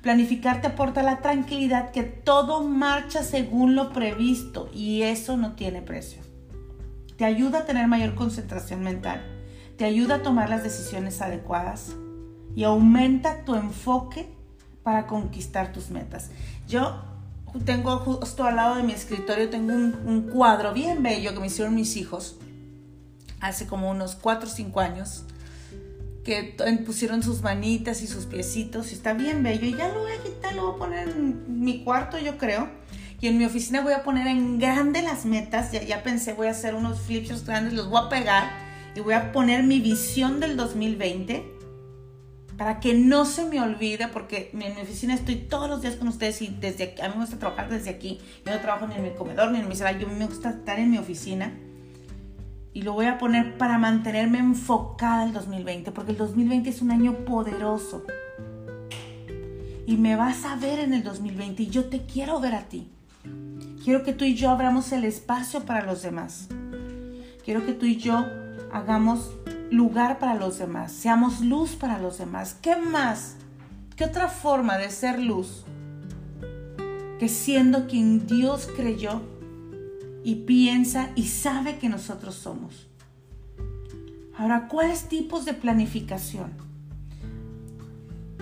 Planificar 0.00 0.62
te 0.62 0.68
aporta 0.68 1.02
la 1.02 1.20
tranquilidad 1.20 1.90
que 1.90 2.02
todo 2.02 2.64
marcha 2.64 3.22
según 3.22 3.74
lo 3.74 3.92
previsto 3.92 4.70
y 4.74 5.02
eso 5.02 5.36
no 5.36 5.52
tiene 5.52 5.82
precio. 5.82 6.29
Te 7.20 7.26
ayuda 7.26 7.58
a 7.58 7.64
tener 7.66 7.86
mayor 7.86 8.14
concentración 8.14 8.82
mental, 8.82 9.20
te 9.76 9.84
ayuda 9.84 10.14
a 10.14 10.22
tomar 10.22 10.48
las 10.48 10.62
decisiones 10.62 11.20
adecuadas 11.20 11.92
y 12.56 12.64
aumenta 12.64 13.44
tu 13.44 13.56
enfoque 13.56 14.34
para 14.82 15.06
conquistar 15.06 15.70
tus 15.70 15.90
metas. 15.90 16.30
Yo 16.66 17.04
tengo 17.66 17.98
justo 17.98 18.44
al 18.44 18.56
lado 18.56 18.76
de 18.76 18.84
mi 18.84 18.94
escritorio, 18.94 19.50
tengo 19.50 19.74
un, 19.74 20.30
cuadro 20.32 20.72
bien 20.72 21.02
bello 21.02 21.34
que 21.34 21.40
me 21.40 21.48
hicieron 21.48 21.74
mis 21.74 21.98
hijos 21.98 22.38
hace 23.42 23.66
como 23.66 23.90
unos 23.90 24.16
4 24.16 24.48
o 24.48 24.50
5 24.50 24.80
años, 24.80 25.24
que 26.24 26.56
pusieron 26.86 27.22
sus 27.22 27.42
manitas 27.42 28.00
y 28.00 28.06
sus 28.06 28.24
piecitos 28.24 28.92
y 28.92 28.94
está 28.94 29.12
bien 29.12 29.42
bello 29.42 29.66
y 29.66 29.76
ya 29.76 29.88
lo 29.88 30.00
voy 30.00 30.12
a 30.12 30.22
quitar, 30.22 30.54
lo 30.54 30.68
voy 30.68 30.74
a 30.74 30.78
poner 30.78 31.08
en 31.10 31.60
mi 31.62 31.84
cuarto 31.84 32.18
yo 32.18 32.38
creo. 32.38 32.70
Y 33.20 33.28
en 33.28 33.36
mi 33.36 33.44
oficina 33.44 33.82
voy 33.82 33.92
a 33.92 34.02
poner 34.02 34.26
en 34.26 34.58
grande 34.58 35.02
las 35.02 35.26
metas, 35.26 35.72
ya, 35.72 35.82
ya 35.82 36.02
pensé, 36.02 36.32
voy 36.32 36.46
a 36.46 36.52
hacer 36.52 36.74
unos 36.74 37.00
flipshots 37.00 37.44
grandes, 37.44 37.74
los 37.74 37.90
voy 37.90 38.00
a 38.04 38.08
pegar 38.08 38.50
y 38.94 39.00
voy 39.00 39.14
a 39.14 39.32
poner 39.32 39.62
mi 39.62 39.80
visión 39.80 40.40
del 40.40 40.56
2020 40.56 41.60
para 42.60 42.78
que 42.78 42.92
no 42.92 43.24
se 43.24 43.46
me 43.46 43.58
olvide, 43.58 44.08
porque 44.08 44.50
en 44.52 44.58
mi 44.58 44.82
oficina 44.82 45.14
estoy 45.14 45.36
todos 45.36 45.68
los 45.68 45.80
días 45.80 45.96
con 45.96 46.08
ustedes 46.08 46.42
y 46.42 46.48
desde 46.48 46.94
a 47.02 47.08
mí 47.08 47.14
me 47.14 47.22
gusta 47.22 47.38
trabajar 47.38 47.70
desde 47.70 47.88
aquí. 47.88 48.20
Yo 48.44 48.52
no 48.52 48.60
trabajo 48.60 48.86
ni 48.86 48.96
en 48.96 49.02
mi 49.02 49.10
comedor 49.12 49.50
ni 49.50 49.60
en 49.60 49.66
mi 49.66 49.74
sala, 49.74 49.98
yo 49.98 50.06
me 50.08 50.26
gusta 50.26 50.50
estar 50.50 50.78
en 50.78 50.90
mi 50.90 50.98
oficina. 50.98 51.54
Y 52.74 52.82
lo 52.82 52.92
voy 52.92 53.06
a 53.06 53.16
poner 53.16 53.56
para 53.56 53.78
mantenerme 53.78 54.40
enfocada 54.40 55.24
el 55.24 55.32
2020, 55.32 55.90
porque 55.92 56.12
el 56.12 56.18
2020 56.18 56.68
es 56.68 56.82
un 56.82 56.90
año 56.90 57.24
poderoso. 57.24 58.04
Y 59.86 59.96
me 59.96 60.16
vas 60.16 60.44
a 60.44 60.56
ver 60.56 60.80
en 60.80 60.92
el 60.92 61.02
2020 61.02 61.62
y 61.62 61.66
yo 61.68 61.86
te 61.86 62.04
quiero 62.04 62.40
ver 62.40 62.54
a 62.56 62.68
ti. 62.68 62.90
Quiero 63.84 64.02
que 64.02 64.12
tú 64.12 64.24
y 64.24 64.34
yo 64.34 64.50
abramos 64.50 64.92
el 64.92 65.04
espacio 65.04 65.64
para 65.64 65.84
los 65.84 66.02
demás. 66.02 66.48
Quiero 67.44 67.64
que 67.64 67.72
tú 67.72 67.86
y 67.86 67.96
yo 67.96 68.26
hagamos 68.72 69.30
lugar 69.70 70.18
para 70.18 70.34
los 70.34 70.58
demás, 70.58 70.92
seamos 70.92 71.40
luz 71.40 71.76
para 71.76 71.98
los 71.98 72.18
demás. 72.18 72.56
¿Qué 72.60 72.76
más? 72.76 73.36
¿Qué 73.96 74.04
otra 74.04 74.28
forma 74.28 74.78
de 74.78 74.90
ser 74.90 75.18
luz 75.18 75.64
que 77.18 77.28
siendo 77.28 77.86
quien 77.86 78.26
Dios 78.26 78.68
creyó 78.74 79.22
y 80.24 80.36
piensa 80.46 81.10
y 81.14 81.26
sabe 81.26 81.78
que 81.78 81.88
nosotros 81.88 82.34
somos? 82.34 82.88
Ahora, 84.36 84.68
¿cuáles 84.68 85.08
tipos 85.08 85.44
de 85.44 85.52
planificación? 85.52 86.52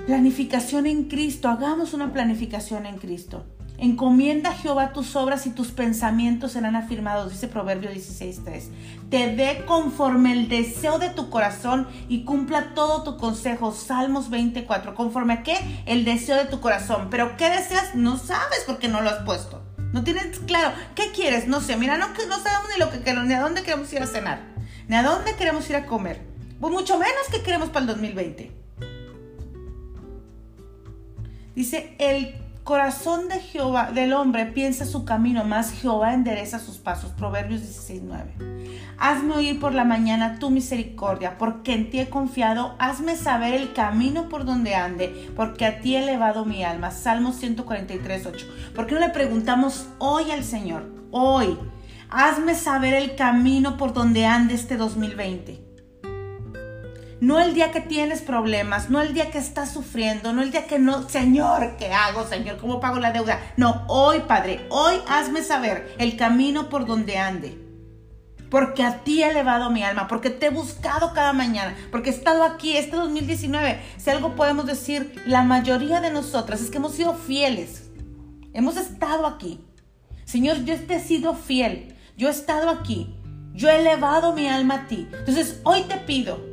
Planificación 0.07 0.87
en 0.87 1.05
Cristo, 1.05 1.49
hagamos 1.49 1.93
una 1.93 2.13
planificación 2.13 2.87
en 2.87 2.99
Cristo. 2.99 3.45
Encomienda 3.81 4.51
a 4.51 4.55
Jehová 4.55 4.93
tus 4.93 5.15
obras 5.15 5.47
y 5.47 5.51
tus 5.51 5.69
pensamientos 5.69 6.53
serán 6.53 6.75
afirmados, 6.75 7.31
dice 7.31 7.47
Proverbio 7.47 7.91
16.3. 7.93 8.65
Te 9.09 9.37
dé 9.37 9.65
conforme 9.67 10.33
el 10.33 10.49
deseo 10.49 10.99
de 10.99 11.11
tu 11.11 11.31
corazón 11.31 11.87
y 12.09 12.25
cumpla 12.25 12.75
todo 12.75 13.05
tu 13.05 13.17
consejo. 13.17 13.71
Salmos 13.71 14.31
24. 14.31 14.97
¿Conforme 14.97 15.35
a 15.35 15.43
qué? 15.45 15.57
El 15.87 16.05
deseo 16.05 16.37
de 16.37 16.47
tu 16.47 16.59
corazón. 16.59 17.07
Pero 17.09 17.37
¿qué 17.37 17.51
deseas? 17.51 17.95
No 17.95 18.19
sabes 18.19 18.65
porque 18.67 18.89
no 18.89 19.01
lo 19.01 19.11
has 19.11 19.23
puesto. 19.23 19.63
No 19.93 20.03
tienes 20.03 20.41
claro. 20.41 20.73
¿Qué 20.97 21.13
quieres? 21.13 21.47
No 21.47 21.61
sé. 21.61 21.77
Mira, 21.77 21.97
no, 21.99 22.09
no 22.09 22.39
sabemos 22.43 22.71
ni 22.75 22.81
lo 22.81 22.91
que 22.91 22.99
queremos, 22.99 23.27
ni 23.27 23.35
a 23.35 23.41
dónde 23.41 23.63
queremos 23.63 23.93
ir 23.93 24.03
a 24.03 24.07
cenar, 24.07 24.41
ni 24.89 24.97
a 24.97 25.05
dónde 25.05 25.37
queremos 25.37 25.71
ir 25.71 25.77
a 25.77 25.87
comer. 25.87 26.21
Pues 26.59 26.73
mucho 26.73 26.99
menos 26.99 27.29
que 27.31 27.43
queremos 27.43 27.69
para 27.69 27.83
el 27.83 27.87
2020. 27.87 28.53
Dice, 31.55 31.95
el 31.99 32.48
corazón 32.69 33.29
de 33.29 33.41
Jehová, 33.41 33.93
del 33.95 34.13
hombre, 34.13 34.45
piensa 34.45 34.85
su 34.85 35.07
camino, 35.07 35.43
más 35.43 35.73
Jehová 35.73 36.13
endereza 36.13 36.59
sus 36.59 36.77
pasos. 36.77 37.13
Proverbios 37.13 37.63
16:9. 37.63 38.35
Hazme 38.99 39.37
oír 39.37 39.59
por 39.59 39.73
la 39.73 39.85
mañana 39.85 40.39
tu 40.39 40.51
misericordia, 40.51 41.39
porque 41.39 41.73
en 41.73 41.89
ti 41.89 41.99
he 41.99 42.11
confiado. 42.11 42.75
Hazme 42.79 43.17
saber 43.17 43.55
el 43.55 43.73
camino 43.73 44.29
por 44.29 44.45
donde 44.45 44.75
ande, 44.75 45.33
porque 45.35 45.65
a 45.65 45.81
ti 45.81 45.97
he 45.97 46.03
elevado 46.03 46.45
mi 46.45 46.63
alma. 46.63 46.91
Salmo 46.91 47.33
143:8. 47.33 48.45
¿Por 48.75 48.87
qué 48.87 48.97
no 48.97 49.01
le 49.01 49.09
preguntamos 49.09 49.87
hoy 49.97 50.31
al 50.31 50.45
Señor? 50.45 50.93
Hoy. 51.11 51.57
Hazme 52.11 52.55
saber 52.55 52.93
el 52.93 53.17
camino 53.17 53.79
por 53.79 53.95
donde 53.95 54.27
ande 54.27 54.53
este 54.53 54.77
2020. 54.77 55.68
No 57.21 57.41
el 57.41 57.53
día 57.53 57.73
que 57.73 57.81
tienes 57.81 58.23
problemas, 58.23 58.91
no 58.91 59.01
el 59.01 59.13
día 59.13 59.33
que 59.33 59.39
estás 59.39 59.73
sufriendo, 59.73 60.33
no 60.33 60.41
el 60.41 60.53
día 60.53 60.69
que 60.69 60.79
no, 60.79 61.09
Señor, 61.09 61.77
¿qué 61.77 61.93
hago, 61.93 62.25
Señor? 62.25 62.59
¿Cómo 62.59 62.79
pago 62.79 63.01
la 63.01 63.11
deuda? 63.11 63.41
No, 63.57 63.85
hoy, 63.89 64.21
Padre, 64.29 64.67
hoy 64.71 64.95
hazme 65.09 65.43
saber 65.43 65.97
el 65.99 66.17
camino 66.17 66.69
por 66.69 66.87
donde 66.87 67.19
ande. 67.19 67.59
Porque 68.51 68.85
a 68.85 69.03
ti 69.03 69.23
he 69.23 69.31
elevado 69.31 69.69
mi 69.69 69.83
alma, 69.83 70.07
porque 70.07 70.31
te 70.31 70.47
he 70.47 70.51
buscado 70.51 71.13
cada 71.13 71.33
mañana, 71.33 71.77
porque 71.91 72.11
he 72.11 72.13
estado 72.13 72.45
aquí 72.45 72.77
este 72.77 72.95
2019. 72.95 73.81
Si 73.97 74.11
algo 74.11 74.37
podemos 74.37 74.67
decir, 74.67 75.21
la 75.27 75.43
mayoría 75.43 76.01
de 76.01 76.13
nosotras 76.13 76.61
es 76.61 76.71
que 76.71 76.79
hemos 76.79 76.95
sido 76.95 77.15
fieles. 77.15 77.91
Hemos 78.55 78.77
estado 78.77 79.27
aquí. 79.27 79.67
Señor, 80.25 80.65
yo 80.65 80.75
he 80.75 81.01
sido 81.01 81.35
fiel. 81.35 81.97
Yo 82.17 82.29
he 82.29 82.31
estado 82.31 82.71
aquí. 82.71 83.17
Yo 83.55 83.69
he 83.69 83.81
elevado 83.81 84.35
mi 84.35 84.49
alma 84.49 84.75
a 84.75 84.87
ti. 84.87 85.09
Entonces, 85.13 85.61
hoy 85.65 85.83
te 85.83 85.97
pido 85.97 86.48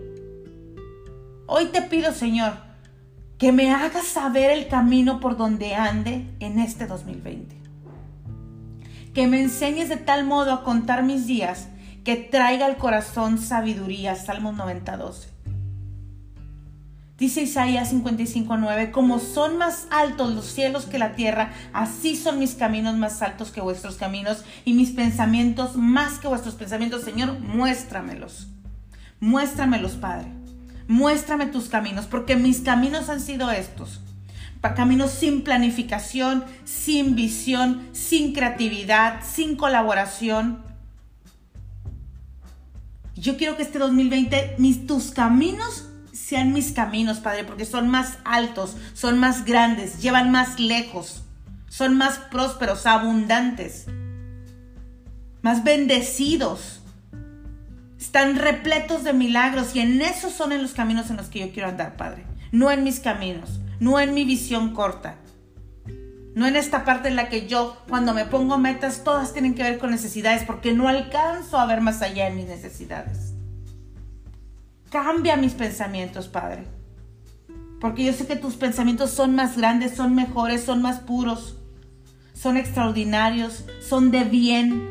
Hoy 1.47 1.65
te 1.65 1.83
pido, 1.83 2.11
Señor, 2.11 2.53
que 3.37 3.51
me 3.51 3.71
hagas 3.71 4.07
saber 4.07 4.49
el 4.49 4.67
camino 4.67 5.19
por 5.19 5.37
donde 5.37 5.75
ande 5.75 6.27
en 6.39 6.57
este 6.57 6.87
2020. 6.87 7.55
Que 9.13 9.27
me 9.27 9.41
enseñes 9.41 9.89
de 9.89 9.97
tal 9.97 10.25
modo 10.25 10.51
a 10.51 10.63
contar 10.63 11.03
mis 11.03 11.27
días 11.27 11.67
que 12.03 12.15
traiga 12.15 12.65
al 12.65 12.77
corazón 12.77 13.37
sabiduría. 13.37 14.15
Salmos 14.15 14.55
90, 14.55 14.97
12. 14.97 15.29
Dice 17.17 17.43
Isaías 17.43 17.93
55:9, 17.93 18.91
como 18.91 19.19
son 19.19 19.57
más 19.57 19.87
altos 19.89 20.33
los 20.33 20.45
cielos 20.45 20.85
que 20.85 20.99
la 20.99 21.15
tierra, 21.15 21.53
así 21.71 22.15
son 22.15 22.39
mis 22.39 22.55
caminos 22.55 22.95
más 22.95 23.21
altos 23.21 23.51
que 23.51 23.61
vuestros 23.61 23.95
caminos 23.95 24.43
y 24.65 24.73
mis 24.73 24.91
pensamientos 24.91 25.77
más 25.77 26.19
que 26.19 26.27
vuestros 26.27 26.55
pensamientos. 26.55 27.03
Señor, 27.03 27.39
muéstramelos. 27.39 28.47
Muéstramelos, 29.21 29.93
Padre. 29.93 30.34
Muéstrame 30.87 31.47
tus 31.47 31.69
caminos, 31.69 32.05
porque 32.05 32.35
mis 32.35 32.59
caminos 32.61 33.09
han 33.09 33.21
sido 33.21 33.51
estos. 33.51 34.01
Caminos 34.73 35.11
sin 35.11 35.43
planificación, 35.43 36.43
sin 36.63 37.15
visión, 37.15 37.87
sin 37.91 38.33
creatividad, 38.33 39.21
sin 39.23 39.55
colaboración. 39.55 40.63
Yo 43.15 43.37
quiero 43.37 43.55
que 43.55 43.63
este 43.63 43.77
2020 43.77 44.55
mis, 44.57 44.87
tus 44.87 45.11
caminos 45.11 45.85
sean 46.11 46.53
mis 46.53 46.71
caminos, 46.71 47.19
Padre, 47.19 47.43
porque 47.43 47.65
son 47.65 47.89
más 47.89 48.17
altos, 48.25 48.75
son 48.93 49.19
más 49.19 49.45
grandes, 49.45 50.01
llevan 50.01 50.31
más 50.31 50.59
lejos, 50.59 51.23
son 51.69 51.95
más 51.95 52.17
prósperos, 52.17 52.87
abundantes, 52.87 53.85
más 55.41 55.63
bendecidos. 55.63 56.81
Están 58.05 58.35
repletos 58.35 59.03
de 59.03 59.13
milagros 59.13 59.75
y 59.75 59.79
en 59.79 59.99
esos 59.99 60.31
son 60.31 60.51
en 60.51 60.61
los 60.61 60.73
caminos 60.73 61.09
en 61.09 61.17
los 61.17 61.25
que 61.27 61.39
yo 61.39 61.51
quiero 61.51 61.69
andar, 61.69 61.97
Padre. 61.97 62.23
No 62.51 62.69
en 62.69 62.83
mis 62.83 62.99
caminos, 62.99 63.59
no 63.79 63.99
en 63.99 64.13
mi 64.13 64.25
visión 64.25 64.75
corta. 64.75 65.15
No 66.35 66.45
en 66.45 66.55
esta 66.55 66.85
parte 66.85 67.07
en 67.07 67.15
la 67.15 67.29
que 67.29 67.47
yo, 67.47 67.75
cuando 67.89 68.13
me 68.13 68.25
pongo 68.25 68.59
metas, 68.59 69.03
todas 69.03 69.33
tienen 69.33 69.55
que 69.55 69.63
ver 69.63 69.79
con 69.79 69.89
necesidades, 69.89 70.43
porque 70.43 70.71
no 70.71 70.87
alcanzo 70.87 71.57
a 71.57 71.65
ver 71.65 71.81
más 71.81 72.03
allá 72.03 72.29
de 72.29 72.35
mis 72.35 72.45
necesidades. 72.45 73.33
Cambia 74.91 75.35
mis 75.35 75.53
pensamientos, 75.53 76.27
Padre. 76.27 76.63
Porque 77.81 78.03
yo 78.03 78.13
sé 78.13 78.27
que 78.27 78.35
tus 78.35 78.55
pensamientos 78.55 79.09
son 79.09 79.33
más 79.33 79.57
grandes, 79.57 79.95
son 79.95 80.13
mejores, 80.13 80.63
son 80.63 80.83
más 80.83 80.99
puros, 80.99 81.57
son 82.33 82.55
extraordinarios, 82.55 83.65
son 83.81 84.11
de 84.11 84.25
bien, 84.25 84.87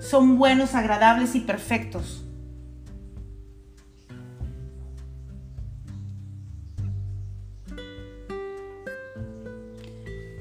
son 0.00 0.36
buenos, 0.36 0.74
agradables 0.74 1.36
y 1.36 1.40
perfectos. 1.40 2.24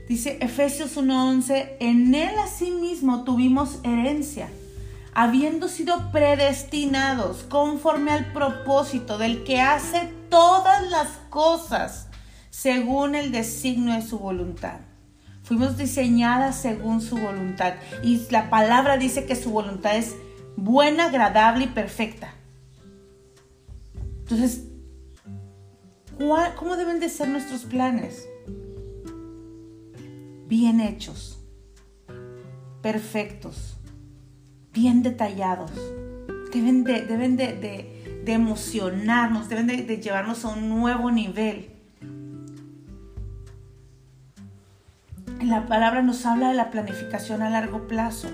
Dice 0.08 0.38
Efesios 0.42 0.96
1:11, 0.98 1.78
en 1.80 2.16
él 2.16 2.38
asimismo 2.40 3.24
tuvimos 3.24 3.80
herencia 3.84 4.50
habiendo 5.18 5.68
sido 5.68 6.12
predestinados 6.12 7.42
conforme 7.50 8.12
al 8.12 8.32
propósito 8.34 9.18
del 9.18 9.44
que 9.44 9.60
hace 9.60 10.14
todas 10.30 10.92
las 10.92 11.08
cosas 11.32 12.08
según 12.52 13.16
el 13.16 13.32
designio 13.32 13.96
de 13.96 14.04
su 14.04 14.20
voluntad. 14.20 14.80
Fuimos 15.42 15.76
diseñadas 15.76 16.56
según 16.56 17.02
su 17.02 17.18
voluntad 17.18 17.74
y 18.04 18.28
la 18.30 18.52
palabra 18.52 18.98
dice 18.98 19.26
que 19.26 19.36
su 19.36 19.50
voluntad 19.50 19.98
es 19.98 20.14
buena, 20.56 21.06
agradable 21.06 21.64
y 21.64 21.70
perfecta. 21.70 22.36
Entonces, 24.20 24.66
¿cómo 26.58 26.78
deben 26.78 27.00
de 27.00 27.10
ser 27.10 27.30
nuestros 27.30 27.66
planes? 27.66 28.24
Bien 30.48 30.80
hechos, 30.80 31.40
perfectos 32.82 33.78
bien 34.78 35.02
detallados. 35.02 35.72
Deben 36.54 36.84
de, 36.84 37.02
deben 37.02 37.36
de, 37.36 38.24
emocionarnos, 38.28 39.50
deben 39.50 39.66
de, 39.66 39.98
llevarnos 39.98 40.46
a 40.46 40.50
un 40.50 40.70
nuevo 40.70 41.10
nivel. 41.10 41.72
La 45.42 45.66
palabra 45.66 46.04
nos 46.04 46.28
habla 46.28 46.50
de 46.50 46.56
la 46.56 46.70
planificación 46.70 47.42
a 47.42 47.50
largo 47.50 47.88
plazo. 47.88 48.28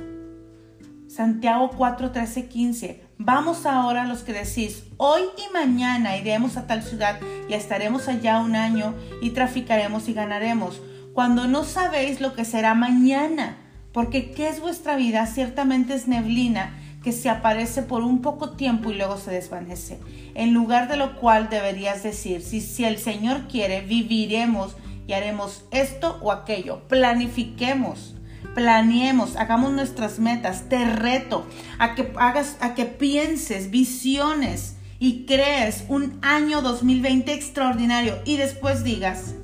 Santiago 1.08 1.72
4, 1.78 2.12
13, 2.12 2.48
15. 2.48 3.04
Vamos 3.20 3.66
ahora 3.66 4.06
los 4.06 4.24
que 4.24 4.34
decís, 4.34 4.84
hoy 4.98 5.22
y 5.38 5.54
mañana 5.54 6.18
iremos 6.18 6.58
a 6.58 6.68
tal 6.68 6.84
ciudad 6.84 7.20
y 7.48 7.54
estaremos 7.54 8.10
allá 8.10 8.40
un 8.42 8.56
año 8.56 8.96
y 9.22 9.30
traficaremos 9.30 10.10
y 10.10 10.14
ganaremos, 10.14 10.82
cuando 11.14 11.48
no 11.48 11.64
sabéis 11.64 12.22
lo 12.22 12.34
que 12.34 12.46
será 12.46 12.74
mañana 12.74 13.58
porque 13.94 14.32
¿qué 14.32 14.50
es 14.50 14.60
vuestra 14.60 14.98
vida? 14.98 15.26
Ciertamente 15.28 15.94
es 15.94 16.08
neblina 16.08 16.74
que 17.04 17.12
se 17.12 17.30
aparece 17.30 17.84
por 17.84 18.02
un 18.02 18.22
poco 18.22 18.52
tiempo 18.52 18.90
y 18.92 18.96
luego 18.96 19.18
se 19.18 19.30
desvanece. 19.30 20.00
En 20.34 20.54
lugar 20.54 20.88
de 20.88 20.98
lo 20.98 21.16
cual 21.20 21.50
deberías 21.50 22.02
decir, 22.02 22.42
si, 22.42 22.60
si 22.60 22.86
el 22.86 22.98
Señor 22.98 23.48
quiere, 23.48 23.82
viviremos 23.82 24.76
y 25.06 25.14
haremos 25.14 25.66
esto 25.70 26.18
o 26.22 26.32
aquello. 26.32 26.88
Planifiquemos, 26.88 28.16
planeemos, 28.56 29.36
hagamos 29.36 29.74
nuestras 29.74 30.18
metas. 30.18 30.70
Te 30.70 30.86
reto 30.86 31.46
a 31.78 31.94
que 31.94 32.12
hagas, 32.16 32.58
a 32.62 32.74
que 32.74 32.86
pienses 32.86 33.70
visiones 33.70 34.78
y 34.98 35.26
crees 35.26 35.84
un 35.88 36.18
año 36.24 36.62
2020 36.62 37.32
extraordinario 37.32 38.18
y 38.26 38.38
después 38.38 38.84
digas, 38.84 39.36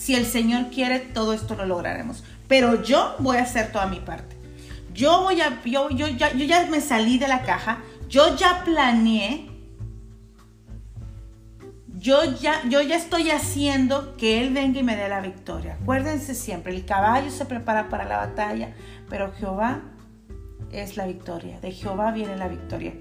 si 0.00 0.14
el 0.14 0.24
Señor 0.24 0.70
quiere, 0.70 0.98
todo 0.98 1.34
esto 1.34 1.54
lo 1.54 1.66
lograremos 1.66 2.24
pero 2.50 2.82
yo 2.82 3.14
voy 3.20 3.36
a 3.36 3.42
hacer 3.42 3.70
toda 3.70 3.86
mi 3.86 4.00
parte. 4.00 4.34
Yo 4.92 5.22
voy 5.22 5.40
a, 5.40 5.62
yo, 5.64 5.88
yo, 5.90 6.08
ya, 6.08 6.32
yo 6.32 6.44
ya 6.44 6.66
me 6.66 6.80
salí 6.80 7.16
de 7.16 7.28
la 7.28 7.42
caja, 7.42 7.78
yo 8.08 8.34
ya 8.34 8.64
planeé, 8.64 9.48
yo 11.96 12.24
ya, 12.24 12.60
yo 12.68 12.80
ya 12.82 12.96
estoy 12.96 13.30
haciendo 13.30 14.16
que 14.16 14.40
Él 14.40 14.52
venga 14.52 14.80
y 14.80 14.82
me 14.82 14.96
dé 14.96 15.08
la 15.08 15.20
victoria. 15.20 15.78
Acuérdense 15.80 16.34
siempre, 16.34 16.74
el 16.74 16.84
caballo 16.84 17.30
se 17.30 17.44
prepara 17.44 17.88
para 17.88 18.04
la 18.04 18.16
batalla, 18.16 18.74
pero 19.08 19.32
Jehová 19.38 19.82
es 20.72 20.96
la 20.96 21.06
victoria. 21.06 21.60
De 21.60 21.70
Jehová 21.70 22.10
viene 22.10 22.36
la 22.36 22.48
victoria. 22.48 22.94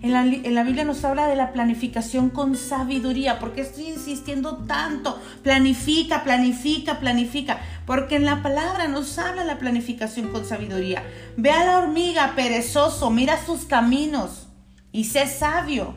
En 0.00 0.12
la, 0.54 0.62
Biblia 0.62 0.84
nos 0.84 1.04
habla 1.04 1.26
de 1.26 1.34
la 1.34 1.52
planificación 1.52 2.30
con 2.30 2.56
sabiduría. 2.56 3.38
¿Por 3.38 3.52
qué 3.52 3.62
estoy 3.62 3.88
insistiendo 3.88 4.58
tanto? 4.58 5.20
Planifica, 5.42 6.22
planifica, 6.22 7.00
planifica. 7.00 7.58
Porque 7.84 8.16
en 8.16 8.24
la 8.24 8.42
palabra 8.42 8.86
nos 8.86 9.18
habla 9.18 9.44
la 9.44 9.58
planificación 9.58 10.28
con 10.28 10.44
sabiduría. 10.44 11.02
Ve 11.36 11.50
a 11.50 11.64
la 11.64 11.78
hormiga, 11.78 12.34
perezoso, 12.36 13.10
mira 13.10 13.44
sus 13.44 13.64
caminos 13.64 14.46
y 14.92 15.04
sé 15.04 15.26
sabio 15.26 15.94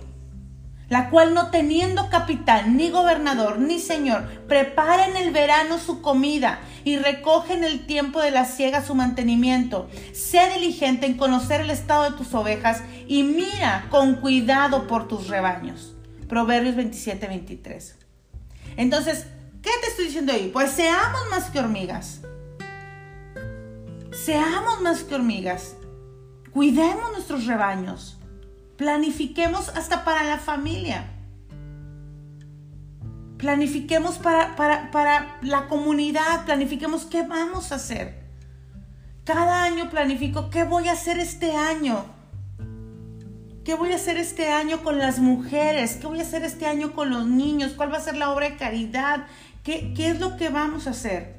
la 0.92 1.10
cual 1.10 1.34
no 1.34 1.52
teniendo 1.52 2.10
capitán, 2.10 2.76
ni 2.76 2.90
gobernador, 2.90 3.60
ni 3.60 3.80
señor, 3.80 4.28
prepara 4.50 5.08
en 5.08 5.16
el 5.16 5.32
verano 5.32 5.80
su 5.80 6.02
comida 6.02 6.60
y 6.84 6.98
recoge 6.98 7.54
en 7.54 7.64
el 7.64 7.86
tiempo 7.86 8.20
de 8.20 8.30
la 8.30 8.44
siega 8.44 8.84
su 8.84 8.94
mantenimiento. 8.94 9.90
Sé 10.12 10.50
diligente 10.54 11.06
en 11.06 11.16
conocer 11.16 11.62
el 11.62 11.70
estado 11.70 12.12
de 12.12 12.18
tus 12.18 12.34
ovejas 12.34 12.84
y 13.08 13.24
mira 13.24 13.88
con 13.90 14.16
cuidado 14.16 14.88
por 14.88 15.08
tus 15.08 15.30
rebaños. 15.30 15.96
Proverbios 16.28 16.76
27, 16.76 17.26
23. 17.26 17.96
Entonces, 18.76 19.28
¿qué 19.62 19.72
te 19.82 19.88
estoy 19.88 20.06
diciendo 20.08 20.34
hoy? 20.34 20.50
Pues 20.52 20.72
seamos 20.72 21.22
más 21.32 21.50
que 21.52 21.60
hormigas. 21.60 22.20
Seamos 24.12 24.82
más 24.82 25.04
que 25.04 25.16
hormigas. 25.16 25.78
Cuidemos 26.52 27.14
nuestros 27.14 27.46
rebaños. 27.46 28.18
Planifiquemos 28.82 29.70
hasta 29.76 30.04
para 30.04 30.24
la 30.24 30.40
familia. 30.40 31.06
Planifiquemos 33.38 34.18
para, 34.18 34.56
para, 34.56 35.38
la 35.44 35.68
comunidad. 35.68 36.46
Planifiquemos 36.46 37.06
qué 37.06 37.22
vamos 37.22 37.72
a 37.72 37.76
hacer. 37.76 38.24
Cada 39.24 39.62
año 39.62 39.92
planifico 39.92 40.50
qué 40.50 40.64
voy 40.64 40.88
a 40.88 40.94
hacer 40.94 41.20
este 41.20 41.56
año. 41.56 42.06
¿Qué 43.64 43.76
voy 43.76 43.92
a 43.92 43.98
hacer 43.98 44.18
este 44.18 44.50
año 44.50 44.82
con 44.82 44.98
las 44.98 45.20
mujeres? 45.20 45.98
¿Qué 45.98 46.08
voy 46.08 46.18
a 46.18 46.24
hacer 46.24 46.44
este 46.44 46.66
año 46.66 46.94
con 46.94 47.12
los 47.12 47.28
niños? 47.28 47.74
¿Cuál 47.78 47.94
va 47.94 47.98
a 47.98 48.02
ser 48.02 48.18
la 48.18 48.32
obra 48.32 48.50
de 48.50 48.56
caridad? 48.56 49.28
¿Qué, 49.64 49.94
qué 49.96 50.10
es 50.10 50.20
lo 50.20 50.38
que 50.38 50.50
vamos 50.50 50.88
a 50.88 50.90
hacer? 50.90 51.36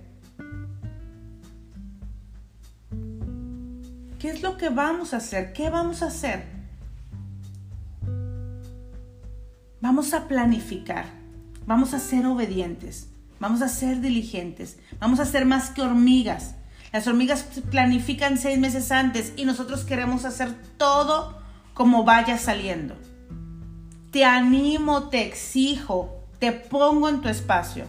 ¿Qué 4.21 4.31
es 4.31 4.43
lo 4.43 4.57
que 4.57 4.69
vamos 4.69 5.13
a 5.13 5.17
hacer? 5.17 5.53
¿Qué 5.53 5.71
vamos 5.71 6.05
a 6.05 6.07
hacer? 6.07 6.62
Vamos 9.83 10.15
a 10.15 10.29
planificar, 10.29 11.07
vamos 11.67 11.93
a 11.93 11.99
ser 11.99 12.25
obedientes, 12.27 13.09
vamos 13.41 13.63
a 13.63 13.69
ser 13.69 14.01
diligentes, 14.01 14.79
vamos 15.01 15.19
a 15.19 15.25
ser 15.25 15.45
más 15.45 15.71
que 15.71 15.83
hormigas. 15.83 16.55
Las 16.93 17.09
hormigas 17.09 17.43
planifican 17.69 18.39
seis 18.39 18.61
meses 18.61 18.93
antes 18.93 19.33
y 19.35 19.45
nosotros 19.45 19.83
queremos 19.83 20.25
hacer 20.25 20.55
todo 20.77 21.37
como 21.75 22.05
vaya 22.05 22.39
saliendo. 22.39 22.95
Te 24.13 24.25
animo, 24.25 25.09
te 25.09 25.27
exijo, 25.27 26.17
te 26.39 26.53
pongo 26.53 27.09
en 27.09 27.21
tu 27.21 27.29
espacio. 27.29 27.87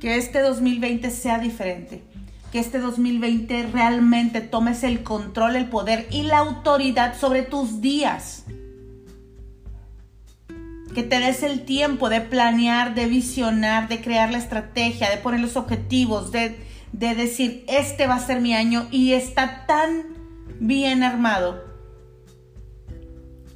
Que 0.00 0.16
este 0.16 0.40
2020 0.40 1.12
sea 1.12 1.38
diferente. 1.38 2.02
Que 2.50 2.58
este 2.58 2.80
2020 2.80 3.68
realmente 3.72 4.40
tomes 4.40 4.82
el 4.82 5.04
control, 5.04 5.54
el 5.54 5.68
poder 5.68 6.08
y 6.10 6.24
la 6.24 6.38
autoridad 6.38 7.16
sobre 7.16 7.42
tus 7.42 7.80
días 7.80 8.46
que 10.96 11.02
te 11.02 11.20
des 11.20 11.42
el 11.42 11.66
tiempo 11.66 12.08
de 12.08 12.22
planear, 12.22 12.94
de 12.94 13.04
visionar, 13.04 13.86
de 13.86 14.00
crear 14.00 14.32
la 14.32 14.38
estrategia, 14.38 15.10
de 15.10 15.18
poner 15.18 15.40
los 15.40 15.56
objetivos, 15.56 16.32
de, 16.32 16.56
decir, 16.90 17.66
este 17.68 18.06
va 18.06 18.14
a 18.14 18.18
ser 18.18 18.40
mi 18.40 18.54
año 18.54 18.88
y 18.90 19.12
está 19.12 19.66
tan 19.66 20.16
bien 20.58 21.02
armado 21.02 21.62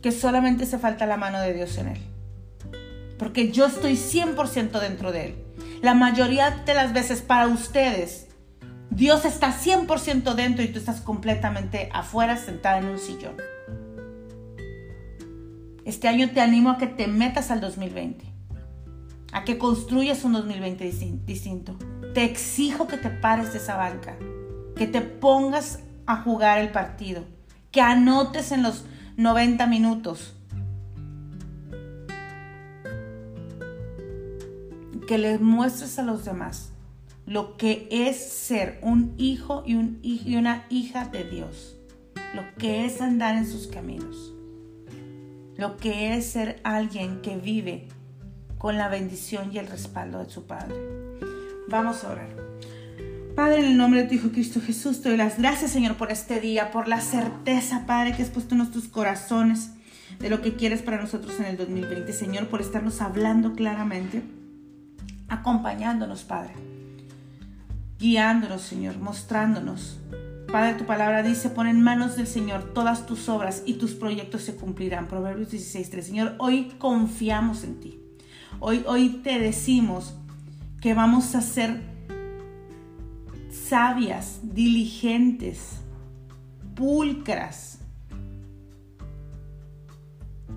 que 0.02 0.12
solamente 0.12 0.66
se 0.66 0.78
falta 0.78 1.06
la 1.06 1.16
mano 1.16 1.40
de 1.40 1.54
Dios 1.54 1.78
en 1.78 1.88
él. 1.88 2.00
Porque 3.18 3.50
yo 3.50 3.64
estoy 3.64 3.94
100% 3.94 4.78
dentro 4.78 5.10
de 5.10 5.28
él. 5.28 5.34
La 5.80 5.94
mayoría 5.94 6.50
de 6.50 6.74
las 6.74 6.92
veces 6.92 7.22
para 7.22 7.46
ustedes, 7.46 8.26
Dios 8.90 9.24
está 9.24 9.50
100% 9.58 10.34
dentro 10.34 10.62
y 10.62 10.68
tú 10.68 10.78
estás 10.78 11.00
completamente 11.00 11.88
afuera 11.94 12.36
sentada 12.36 12.80
en 12.80 12.84
un 12.84 12.98
sillón. 12.98 13.36
Este 15.84 16.08
año 16.08 16.30
te 16.30 16.40
animo 16.40 16.70
a 16.70 16.78
que 16.78 16.86
te 16.86 17.06
metas 17.06 17.50
al 17.50 17.60
2020, 17.60 18.24
a 19.32 19.44
que 19.44 19.56
construyas 19.56 20.24
un 20.24 20.34
2020 20.34 20.84
distinto. 21.24 21.76
Te 22.12 22.24
exijo 22.24 22.86
que 22.86 22.98
te 22.98 23.08
pares 23.08 23.52
de 23.52 23.58
esa 23.58 23.76
banca, 23.76 24.16
que 24.76 24.86
te 24.86 25.00
pongas 25.00 25.80
a 26.04 26.16
jugar 26.16 26.58
el 26.58 26.70
partido, 26.70 27.24
que 27.70 27.80
anotes 27.80 28.52
en 28.52 28.62
los 28.62 28.84
90 29.16 29.66
minutos, 29.68 30.34
que 35.06 35.16
les 35.16 35.40
muestres 35.40 35.98
a 35.98 36.02
los 36.02 36.24
demás 36.24 36.72
lo 37.26 37.56
que 37.56 37.88
es 37.90 38.16
ser 38.16 38.80
un 38.82 39.14
hijo 39.16 39.62
y, 39.64 39.74
y 40.02 40.36
una 40.36 40.66
hija 40.68 41.06
de 41.06 41.24
Dios, 41.24 41.76
lo 42.34 42.42
que 42.58 42.84
es 42.84 43.00
andar 43.00 43.36
en 43.36 43.46
sus 43.46 43.68
caminos 43.68 44.34
lo 45.60 45.76
que 45.76 46.16
es 46.16 46.32
ser 46.32 46.58
alguien 46.64 47.20
que 47.20 47.36
vive 47.36 47.86
con 48.56 48.78
la 48.78 48.88
bendición 48.88 49.52
y 49.52 49.58
el 49.58 49.66
respaldo 49.66 50.24
de 50.24 50.30
su 50.30 50.46
Padre. 50.46 50.74
Vamos 51.68 52.02
a 52.02 52.12
orar. 52.12 52.30
Padre, 53.36 53.60
en 53.60 53.66
el 53.66 53.76
nombre 53.76 54.02
de 54.02 54.08
tu 54.08 54.14
Hijo 54.14 54.32
Cristo 54.32 54.60
Jesús, 54.64 55.02
te 55.02 55.10
doy 55.10 55.18
las 55.18 55.38
gracias, 55.38 55.70
Señor, 55.70 55.96
por 55.96 56.10
este 56.10 56.40
día, 56.40 56.70
por 56.70 56.88
la 56.88 57.02
certeza, 57.02 57.84
Padre, 57.86 58.16
que 58.16 58.22
has 58.22 58.30
puesto 58.30 58.54
en 58.54 58.58
nuestros 58.58 58.88
corazones 58.88 59.72
de 60.18 60.30
lo 60.30 60.40
que 60.40 60.56
quieres 60.56 60.80
para 60.80 60.98
nosotros 61.00 61.38
en 61.38 61.44
el 61.44 61.58
2020, 61.58 62.10
Señor, 62.14 62.48
por 62.48 62.62
estarnos 62.62 63.02
hablando 63.02 63.52
claramente, 63.52 64.22
acompañándonos, 65.28 66.24
Padre, 66.24 66.54
guiándonos, 67.98 68.62
Señor, 68.62 68.98
mostrándonos 68.98 69.98
Padre, 70.50 70.74
tu 70.74 70.84
palabra 70.84 71.22
dice, 71.22 71.48
pon 71.48 71.68
en 71.68 71.80
manos 71.80 72.16
del 72.16 72.26
Señor 72.26 72.74
todas 72.74 73.06
tus 73.06 73.28
obras 73.28 73.62
y 73.66 73.74
tus 73.74 73.94
proyectos 73.94 74.42
se 74.42 74.56
cumplirán. 74.56 75.06
Proverbios 75.06 75.52
16.3. 75.52 76.02
Señor, 76.02 76.34
hoy 76.38 76.72
confiamos 76.78 77.62
en 77.62 77.78
ti. 77.78 78.00
Hoy, 78.58 78.82
hoy 78.88 79.20
te 79.22 79.38
decimos 79.38 80.16
que 80.80 80.92
vamos 80.92 81.36
a 81.36 81.40
ser 81.40 81.80
sabias, 83.48 84.40
diligentes, 84.42 85.82
pulcras 86.74 87.78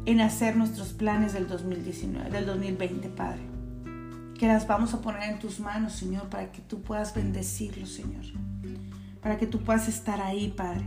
en 0.08 0.22
hacer 0.22 0.58
nuestros 0.58 0.94
planes 0.94 1.34
del 1.34 1.48
2019, 1.48 2.32
del 2.32 2.48
2020, 2.48 3.10
Padre. 3.10 3.44
Que 4.40 4.48
las 4.48 4.66
vamos 4.66 4.96
a 4.96 5.02
poner 5.02 5.30
en 5.30 5.38
tus 5.38 5.60
manos, 5.60 5.94
Señor, 5.94 6.30
para 6.30 6.52
que 6.52 6.62
tú 6.64 6.82
puedas 6.82 7.14
bendecirlos, 7.14 7.90
Señor 7.90 8.24
para 9.24 9.38
que 9.38 9.48
tú 9.48 9.60
puedas 9.60 9.88
estar 9.88 10.22
ahí, 10.22 10.54
Padre, 10.56 10.84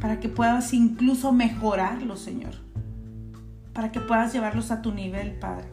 para 0.00 0.20
que 0.20 0.28
puedas 0.28 0.74
incluso 0.74 1.32
mejorarlos, 1.32 2.20
Señor, 2.20 2.54
para 3.72 3.90
que 3.90 4.00
puedas 4.00 4.32
llevarlos 4.34 4.70
a 4.70 4.82
tu 4.82 4.92
nivel, 4.92 5.32
Padre. 5.32 5.64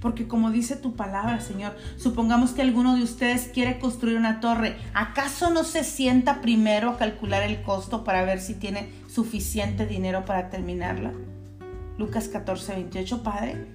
Porque 0.00 0.28
como 0.28 0.50
dice 0.50 0.76
tu 0.76 0.94
palabra, 0.96 1.40
Señor, 1.40 1.74
supongamos 1.96 2.52
que 2.52 2.60
alguno 2.62 2.94
de 2.94 3.02
ustedes 3.02 3.48
quiere 3.48 3.78
construir 3.78 4.18
una 4.18 4.38
torre. 4.38 4.76
¿Acaso 4.92 5.50
no 5.50 5.64
se 5.64 5.82
sienta 5.82 6.42
primero 6.42 6.90
a 6.90 6.98
calcular 6.98 7.42
el 7.42 7.62
costo 7.62 8.04
para 8.04 8.22
ver 8.22 8.38
si 8.40 8.54
tiene 8.54 8.90
suficiente 9.08 9.86
dinero 9.86 10.26
para 10.26 10.50
terminarla? 10.50 11.12
Lucas 11.96 12.28
14, 12.28 12.74
28, 12.74 13.22
Padre. 13.22 13.66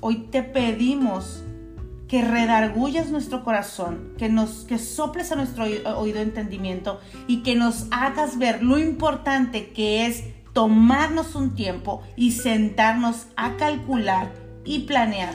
Hoy 0.00 0.28
te 0.30 0.42
pedimos 0.42 1.44
que 2.08 2.22
redargulles 2.22 3.10
nuestro 3.10 3.42
corazón, 3.42 4.12
que 4.16 4.28
nos 4.28 4.64
que 4.64 4.78
soples 4.78 5.32
a 5.32 5.36
nuestro 5.36 5.64
oído 5.64 6.20
entendimiento 6.20 7.00
y 7.26 7.42
que 7.42 7.56
nos 7.56 7.86
hagas 7.90 8.38
ver 8.38 8.62
lo 8.62 8.78
importante 8.78 9.70
que 9.70 10.06
es 10.06 10.24
tomarnos 10.52 11.34
un 11.34 11.54
tiempo 11.54 12.02
y 12.16 12.32
sentarnos 12.32 13.26
a 13.36 13.56
calcular 13.56 14.32
y 14.64 14.80
planear 14.80 15.34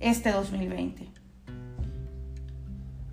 este 0.00 0.30
2020. 0.30 1.10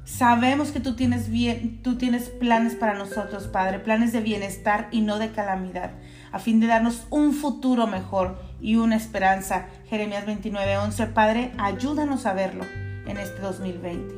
Sabemos 0.05 0.71
que 0.71 0.79
tú 0.79 0.95
tienes, 0.95 1.29
bien, 1.29 1.81
tú 1.81 1.97
tienes 1.97 2.29
planes 2.29 2.75
para 2.75 2.93
nosotros, 2.93 3.47
Padre, 3.47 3.79
planes 3.79 4.13
de 4.13 4.21
bienestar 4.21 4.87
y 4.91 5.01
no 5.01 5.17
de 5.17 5.31
calamidad, 5.31 5.91
a 6.33 6.39
fin 6.39 6.59
de 6.59 6.67
darnos 6.67 7.03
un 7.11 7.31
futuro 7.31 7.85
mejor 7.87 8.37
y 8.59 8.75
una 8.75 8.97
esperanza. 8.97 9.67
Jeremías 9.87 10.25
29:11, 10.25 11.13
Padre, 11.13 11.53
ayúdanos 11.57 12.25
a 12.25 12.33
verlo 12.33 12.65
en 13.05 13.17
este 13.17 13.39
2020. 13.39 14.15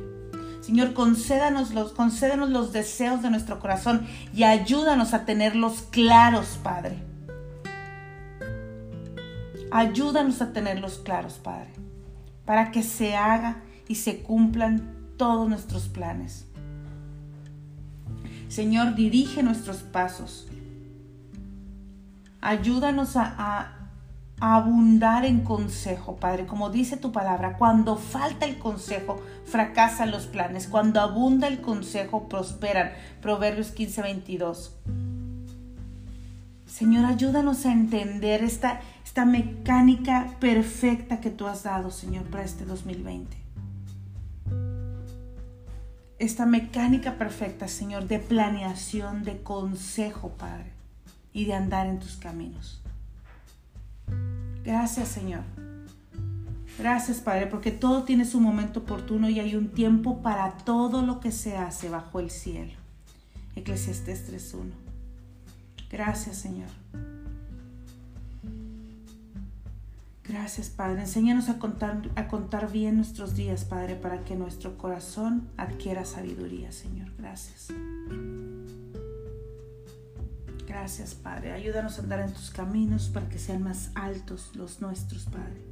Señor, 0.62 0.94
concédanos 0.94 1.74
los, 1.74 1.92
concédanos 1.92 2.50
los 2.50 2.72
deseos 2.72 3.22
de 3.22 3.30
nuestro 3.30 3.60
corazón 3.60 4.06
y 4.34 4.42
ayúdanos 4.42 5.14
a 5.14 5.24
tenerlos 5.24 5.82
claros, 5.90 6.58
Padre. 6.62 6.96
Ayúdanos 9.70 10.40
a 10.40 10.52
tenerlos 10.52 10.98
claros, 10.98 11.34
Padre, 11.34 11.68
para 12.46 12.70
que 12.70 12.82
se 12.82 13.14
haga 13.14 13.58
y 13.88 13.96
se 13.96 14.22
cumplan 14.22 14.96
todos 15.18 15.48
nuestros 15.48 15.88
planes. 15.88 16.46
Señor, 18.48 18.94
dirige 18.94 19.42
nuestros 19.42 19.78
pasos. 19.78 20.48
Ayúdanos 22.46 23.16
a, 23.16 23.72
abundar 24.38 25.24
en 25.24 25.40
consejo, 25.40 26.14
Padre. 26.14 26.46
Como 26.46 26.70
dice 26.70 26.96
tu 26.96 27.10
palabra, 27.10 27.56
cuando 27.56 27.96
falta 27.96 28.46
el 28.46 28.56
consejo, 28.58 29.20
fracasan 29.46 30.12
los 30.12 30.26
planes. 30.26 30.68
Cuando 30.68 31.00
abunda 31.00 31.48
el 31.48 31.60
consejo, 31.60 32.28
prosperan. 32.28 32.92
Proverbios 33.20 33.72
15, 33.72 34.00
22. 34.00 34.76
Señor, 36.66 37.06
ayúdanos 37.06 37.66
a 37.66 37.72
entender 37.72 38.44
esta, 38.44 38.80
esta 39.04 39.24
mecánica 39.24 40.36
perfecta 40.38 41.20
que 41.20 41.30
tú 41.30 41.48
has 41.48 41.64
dado, 41.64 41.90
Señor, 41.90 42.26
para 42.26 42.44
este 42.44 42.64
2020. 42.64 43.36
Esta 46.20 46.46
mecánica 46.46 47.18
perfecta, 47.18 47.66
Señor, 47.66 48.06
de 48.06 48.20
planeación, 48.20 49.24
de 49.24 49.42
consejo, 49.42 50.28
Padre, 50.28 50.75
y 51.36 51.44
de 51.44 51.52
andar 51.52 51.86
en 51.86 51.98
tus 51.98 52.16
caminos. 52.16 52.80
Gracias 54.64 55.08
Señor. 55.08 55.42
Gracias 56.78 57.18
Padre, 57.20 57.46
porque 57.46 57.70
todo 57.70 58.04
tiene 58.04 58.24
su 58.24 58.40
momento 58.40 58.80
oportuno 58.80 59.28
y 59.28 59.38
hay 59.38 59.54
un 59.54 59.68
tiempo 59.68 60.22
para 60.22 60.52
todo 60.56 61.02
lo 61.02 61.20
que 61.20 61.30
se 61.30 61.58
hace 61.58 61.90
bajo 61.90 62.20
el 62.20 62.30
cielo. 62.30 62.72
Eclesiastés 63.54 64.32
3.1. 64.32 64.70
Gracias 65.90 66.38
Señor. 66.38 66.70
Gracias 70.24 70.70
Padre. 70.70 71.02
Enséñanos 71.02 71.50
a 71.50 71.58
contar, 71.58 72.00
a 72.16 72.28
contar 72.28 72.72
bien 72.72 72.96
nuestros 72.96 73.36
días, 73.36 73.66
Padre, 73.66 73.94
para 73.94 74.24
que 74.24 74.36
nuestro 74.36 74.78
corazón 74.78 75.50
adquiera 75.58 76.06
sabiduría, 76.06 76.72
Señor. 76.72 77.12
Gracias. 77.18 77.68
Gracias, 80.78 81.14
Padre. 81.14 81.52
Ayúdanos 81.52 81.98
a 81.98 82.02
andar 82.02 82.20
en 82.20 82.34
tus 82.34 82.50
caminos 82.50 83.08
para 83.08 83.30
que 83.30 83.38
sean 83.38 83.62
más 83.62 83.90
altos 83.94 84.50
los 84.54 84.82
nuestros, 84.82 85.24
Padre. 85.24 85.64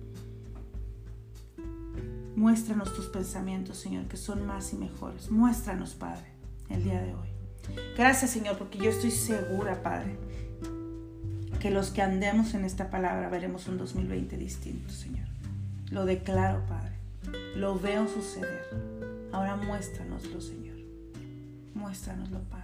Muéstranos 2.35 2.95
tus 2.95 3.09
pensamientos, 3.09 3.77
Señor, 3.77 4.07
que 4.07 4.17
son 4.17 4.47
más 4.47 4.73
y 4.73 4.77
mejores. 4.77 5.31
Muéstranos, 5.31 5.95
Padre, 5.95 6.33
el 6.71 6.85
día 6.85 7.03
de 7.03 7.15
hoy. 7.15 7.29
Gracias, 7.99 8.31
Señor, 8.31 8.57
porque 8.57 8.79
yo 8.79 8.89
estoy 8.89 9.11
segura, 9.11 9.83
Padre, 9.83 10.17
que 11.61 11.71
los 11.71 11.91
que 11.91 12.01
andemos 12.01 12.55
en 12.55 12.65
esta 12.65 12.89
palabra 12.89 13.29
veremos 13.29 13.69
un 13.69 13.77
2020 13.77 14.39
distinto, 14.39 14.91
Señor. 14.91 15.29
Lo 15.91 16.07
declaro, 16.07 16.65
Padre. 16.67 16.97
Lo 17.57 17.79
veo 17.79 18.09
suceder. 18.09 19.29
Ahora 19.33 19.55
muéstranoslo, 19.57 20.41
Señor. 20.41 20.79
Muéstranoslo, 21.75 22.41
Padre. 22.45 22.64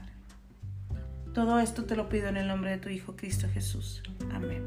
Todo 1.41 1.59
esto 1.59 1.85
te 1.85 1.97
lo 1.97 2.11
pido 2.11 2.29
en 2.29 2.37
el 2.37 2.47
nombre 2.47 2.71
de 2.73 2.77
tu 2.77 2.91
Hijo 2.91 3.17
Cristo 3.17 3.49
Jesús. 3.51 4.03
Amén. 4.31 4.63